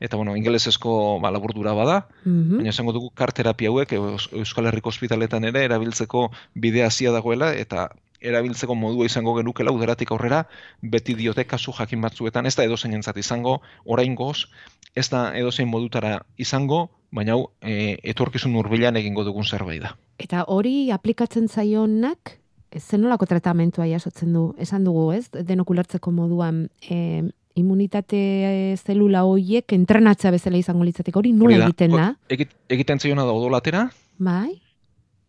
Eta, 0.00 0.16
bueno, 0.16 0.36
ingelesezko 0.38 1.18
ba, 1.22 1.32
laburdura 1.34 1.72
bada, 1.74 2.02
mm 2.24 2.58
baina 2.58 2.70
esango 2.70 2.92
dugu 2.94 3.10
kart 3.14 3.34
terapia 3.34 3.70
hauek 3.72 3.92
Euskal 3.98 4.68
Herriko 4.70 4.92
ospitaletan 4.92 5.44
ere 5.48 5.64
erabiltzeko 5.66 6.28
bidea 6.54 6.86
hasia 6.86 7.10
dagoela, 7.14 7.50
eta 7.54 7.88
erabiltzeko 8.20 8.74
modua 8.74 9.06
izango 9.06 9.34
genukela 9.36 9.72
udaratik 9.74 10.10
aurrera, 10.12 10.44
beti 10.82 11.14
diote 11.18 11.44
kasu 11.46 11.72
jakin 11.74 12.02
batzuetan, 12.02 12.46
ez 12.46 12.54
da 12.58 12.66
edozein 12.66 12.94
entzat 12.98 13.18
izango, 13.18 13.60
orain 13.84 14.14
goz, 14.18 14.46
ez 14.94 15.08
da 15.10 15.28
edozein 15.38 15.68
modutara 15.70 16.18
izango, 16.36 16.88
baina 17.14 17.36
hau 17.36 17.50
e, 17.62 17.96
etorkizun 18.12 18.56
urbilan 18.58 18.98
egingo 19.00 19.24
dugun 19.24 19.46
zerbait 19.46 19.82
da. 19.82 19.94
Eta 20.18 20.44
hori 20.50 20.90
aplikatzen 20.94 21.48
zaionak, 21.48 22.38
zenolako 22.76 23.26
tratamentua 23.26 23.86
jasotzen 23.88 24.32
du, 24.32 24.54
esan 24.58 24.84
dugu, 24.84 25.12
ez? 25.16 25.28
Denokulartzeko 25.32 26.12
moduan, 26.12 26.66
e, 26.82 27.22
immunitate 27.58 28.76
zelula 28.78 29.24
horiek 29.26 29.72
entrenatza 29.74 30.30
bezala 30.30 30.60
izango 30.60 30.86
litzatik 30.86 31.16
hori 31.16 31.32
nola 31.34 31.66
egiten 31.66 31.96
da? 31.96 32.08
Egiten 32.30 33.00
zaiona 33.00 33.26
da 33.26 33.34
odolatera, 33.34 33.88
bai? 34.18 34.60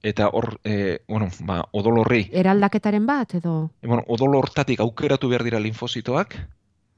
eta 0.03 0.29
hor, 0.31 0.59
e, 0.63 0.99
bueno, 1.09 1.27
ba, 1.43 1.59
odol 1.75 1.99
horri, 2.03 2.21
Eraldaketaren 2.31 3.05
bat 3.07 3.35
edo, 3.41 3.71
e, 3.81 3.87
bueno, 3.87 4.05
odol 4.07 4.37
hortatik 4.39 4.79
aukeratu 4.79 5.31
behar 5.31 5.43
dira 5.47 5.59
linfozitoak, 5.59 6.37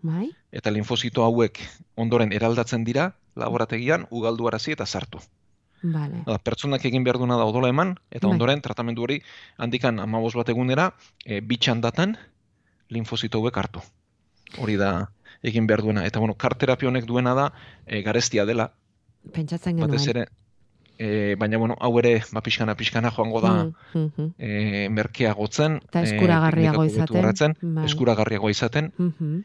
bai? 0.06 0.30
eta 0.52 0.74
linfozito 0.74 1.26
hauek 1.26 1.62
ondoren 1.96 2.34
eraldatzen 2.34 2.84
dira 2.86 3.14
laborategian 3.36 4.08
ugalduarazi 4.12 4.76
eta 4.76 4.86
sartu. 4.86 5.22
Vale. 5.84 6.24
Da, 6.28 6.38
pertsonak 6.38 6.84
egin 6.86 7.04
behar 7.04 7.18
duena 7.18 7.38
da 7.40 7.46
odola 7.50 7.70
eman, 7.74 7.96
eta 8.12 8.28
Bai. 8.28 8.34
ondoren 8.36 8.62
tratamendu 8.62 9.02
hori 9.04 9.22
handikan 9.58 10.00
amabos 10.00 10.36
bat 10.38 10.50
egunera, 10.54 10.92
e, 11.26 11.42
bitxandatan 11.42 12.18
linfozito 12.90 13.40
hauek 13.40 13.58
hartu. 13.58 13.82
Hori 14.62 14.76
da 14.78 15.10
egin 15.42 15.66
behar 15.68 15.82
duena. 15.82 16.06
Eta 16.06 16.20
bueno, 16.20 16.36
karterapia 16.36 16.90
honek 16.90 17.08
duena 17.10 17.34
da 17.34 17.52
e, 17.86 18.02
garestia 18.06 18.46
dela, 18.46 18.72
Pentsatzen 19.34 19.76
genuen. 19.78 19.90
batez 19.90 20.08
ere, 20.10 20.28
e, 21.02 21.36
baina 21.40 21.58
bueno, 21.58 21.76
hau 21.82 21.92
ere, 22.00 22.22
ba, 22.32 22.44
pixkana, 22.46 22.76
pixkana 22.78 23.12
joango 23.12 23.42
da, 23.42 23.52
Mm, 23.62 24.00
mhm, 24.00 24.28
e, 24.38 24.90
merkea 24.90 25.34
gotzen, 25.34 25.80
Eta 25.90 26.04
eskuragarriago 26.06 26.84
teknikak 26.86 27.10
hobetu 27.12 27.34
izaten, 27.34 27.56
bai. 27.76 27.86
eskuragarriago 27.90 28.50
izaten, 28.50 28.92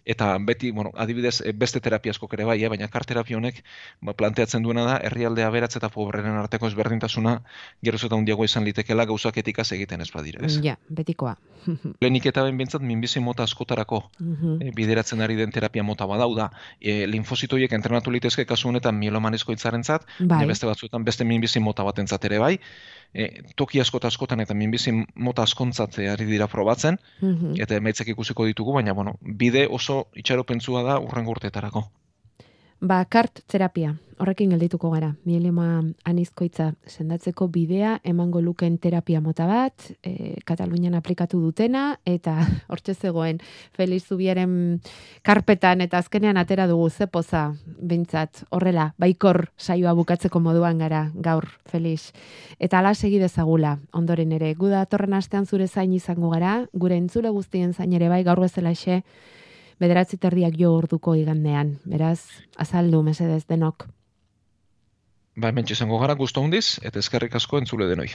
eta 0.04 0.28
beti, 0.46 0.70
bueno, 0.70 0.92
adibidez, 0.94 1.40
e, 1.40 1.52
beste 1.52 1.80
terapia 1.80 2.12
askok 2.12 2.34
ere 2.36 2.44
bai, 2.44 2.58
eh, 2.62 2.68
baina 2.68 2.88
karterapia 2.92 3.38
honek 3.38 3.62
ba, 4.00 4.12
planteatzen 4.12 4.62
duena 4.62 4.84
da, 4.84 4.96
herrialde 5.08 5.44
aberatz 5.46 5.76
eta 5.80 5.88
pobreren 5.88 6.36
arteko 6.42 6.68
ezberdintasuna 6.68 7.38
geroz 7.82 8.04
eta 8.04 8.16
handiago 8.16 8.44
izan 8.44 8.64
litekela 8.64 9.06
gauzak 9.08 9.38
etikaz 9.38 9.70
egiten 9.72 10.00
ez 10.04 10.10
badira, 10.12 10.44
ez? 10.46 10.60
Ja, 10.62 10.76
betikoa. 10.88 11.36
Lehenik 12.02 12.26
eta 12.30 12.44
behin 12.46 12.58
bintzat, 12.60 12.82
minbizi 12.82 13.20
mota 13.20 13.42
askotarako 13.46 14.02
e, 14.60 14.70
bideratzen 14.76 15.20
ari 15.24 15.36
den 15.36 15.50
terapia 15.50 15.82
mota 15.82 16.06
badau 16.06 16.34
da. 16.36 16.50
E, 16.80 17.06
linfozitoiek 17.10 17.72
entrenatu 17.72 18.12
litezke 18.14 18.44
kasu 18.46 18.68
honetan 18.68 18.94
mielomanizko 19.00 19.52
itzarentzat, 19.56 20.06
Bai. 20.20 20.28
baina 20.36 20.52
beste 20.52 20.66
batzuetan 20.68 21.04
beste 21.04 21.24
minbizi 21.24 21.45
mota 21.60 21.84
batentzat 21.84 22.24
ere 22.24 22.38
bai. 22.38 22.58
E, 23.14 23.42
toki 23.56 23.80
asko 23.80 23.96
eta 23.98 24.08
askotan 24.08 24.40
eta 24.40 24.54
minbizi 24.54 24.92
mota 25.14 25.42
askontzat 25.42 25.98
ari 25.98 26.24
dira 26.26 26.46
probatzen, 26.46 26.98
Mhm. 27.22 27.54
eta 27.60 27.76
emaitzak 27.76 28.08
ikusiko 28.08 28.44
ditugu, 28.44 28.72
baina 28.74 28.92
bueno, 28.92 29.14
bide 29.22 29.66
oso 29.70 30.08
itxaropentsua 30.14 30.82
da 30.82 30.98
urrengo 31.00 31.30
urteetarako. 31.30 31.84
Ba, 32.80 33.04
kart 33.04 33.40
terapia. 33.46 33.94
Horrekin 34.16 34.48
geldituko 34.54 34.88
gara. 34.94 35.10
Mielema 35.28 35.82
anizkoitza 36.08 36.70
sendatzeko 36.88 37.50
bidea 37.52 37.98
emango 38.08 38.40
luken 38.40 38.78
terapia 38.80 39.20
mota 39.20 39.44
bat, 39.44 39.90
e, 40.00 40.38
Katalunian 40.48 40.94
aplikatu 40.96 41.40
dutena, 41.42 41.98
eta 42.08 42.38
hortxe 42.72 42.94
zegoen 42.94 43.42
Feliz 43.76 44.06
Zubiaren 44.08 44.80
karpetan 45.26 45.84
eta 45.84 46.00
azkenean 46.00 46.40
atera 46.40 46.64
dugu 46.70 46.88
ze 46.88 47.06
poza, 47.12 47.50
bintzat, 47.76 48.44
horrela, 48.48 48.94
baikor 48.96 49.50
saioa 49.58 49.92
bukatzeko 49.92 50.40
moduan 50.40 50.80
gara 50.80 51.10
gaur, 51.14 51.50
Feliz. 51.68 52.14
Eta 52.58 52.80
ala 52.80 52.94
segi 52.94 53.20
dezagula, 53.20 53.76
ondoren 53.92 54.32
ere, 54.32 54.54
gu 54.54 54.72
datorren 54.72 55.12
astean 55.12 55.44
zure 55.44 55.68
zain 55.68 55.92
izango 55.92 56.30
gara, 56.32 56.62
gure 56.72 56.96
entzule 56.96 57.28
guztien 57.36 57.74
zain 57.74 57.92
ere 57.92 58.08
bai, 58.08 58.22
gaur 58.24 58.40
bezalaxe, 58.40 59.02
bederatzi 59.76 60.16
terdiak 60.16 60.56
jo 60.56 60.72
orduko 60.78 61.14
igandean. 61.20 61.76
Beraz, 61.84 62.22
azaldu 62.56 63.02
mesedez 63.04 63.44
denok. 63.44 63.90
Ba, 65.36 65.50
hemen 65.52 65.66
izango 65.68 65.98
gara 66.00 66.14
guztu 66.16 66.40
handiz, 66.40 66.66
eta 66.90 67.02
eskerrik 67.04 67.34
asko 67.36 67.60
entzule 67.60 67.88
denoi. 67.90 68.08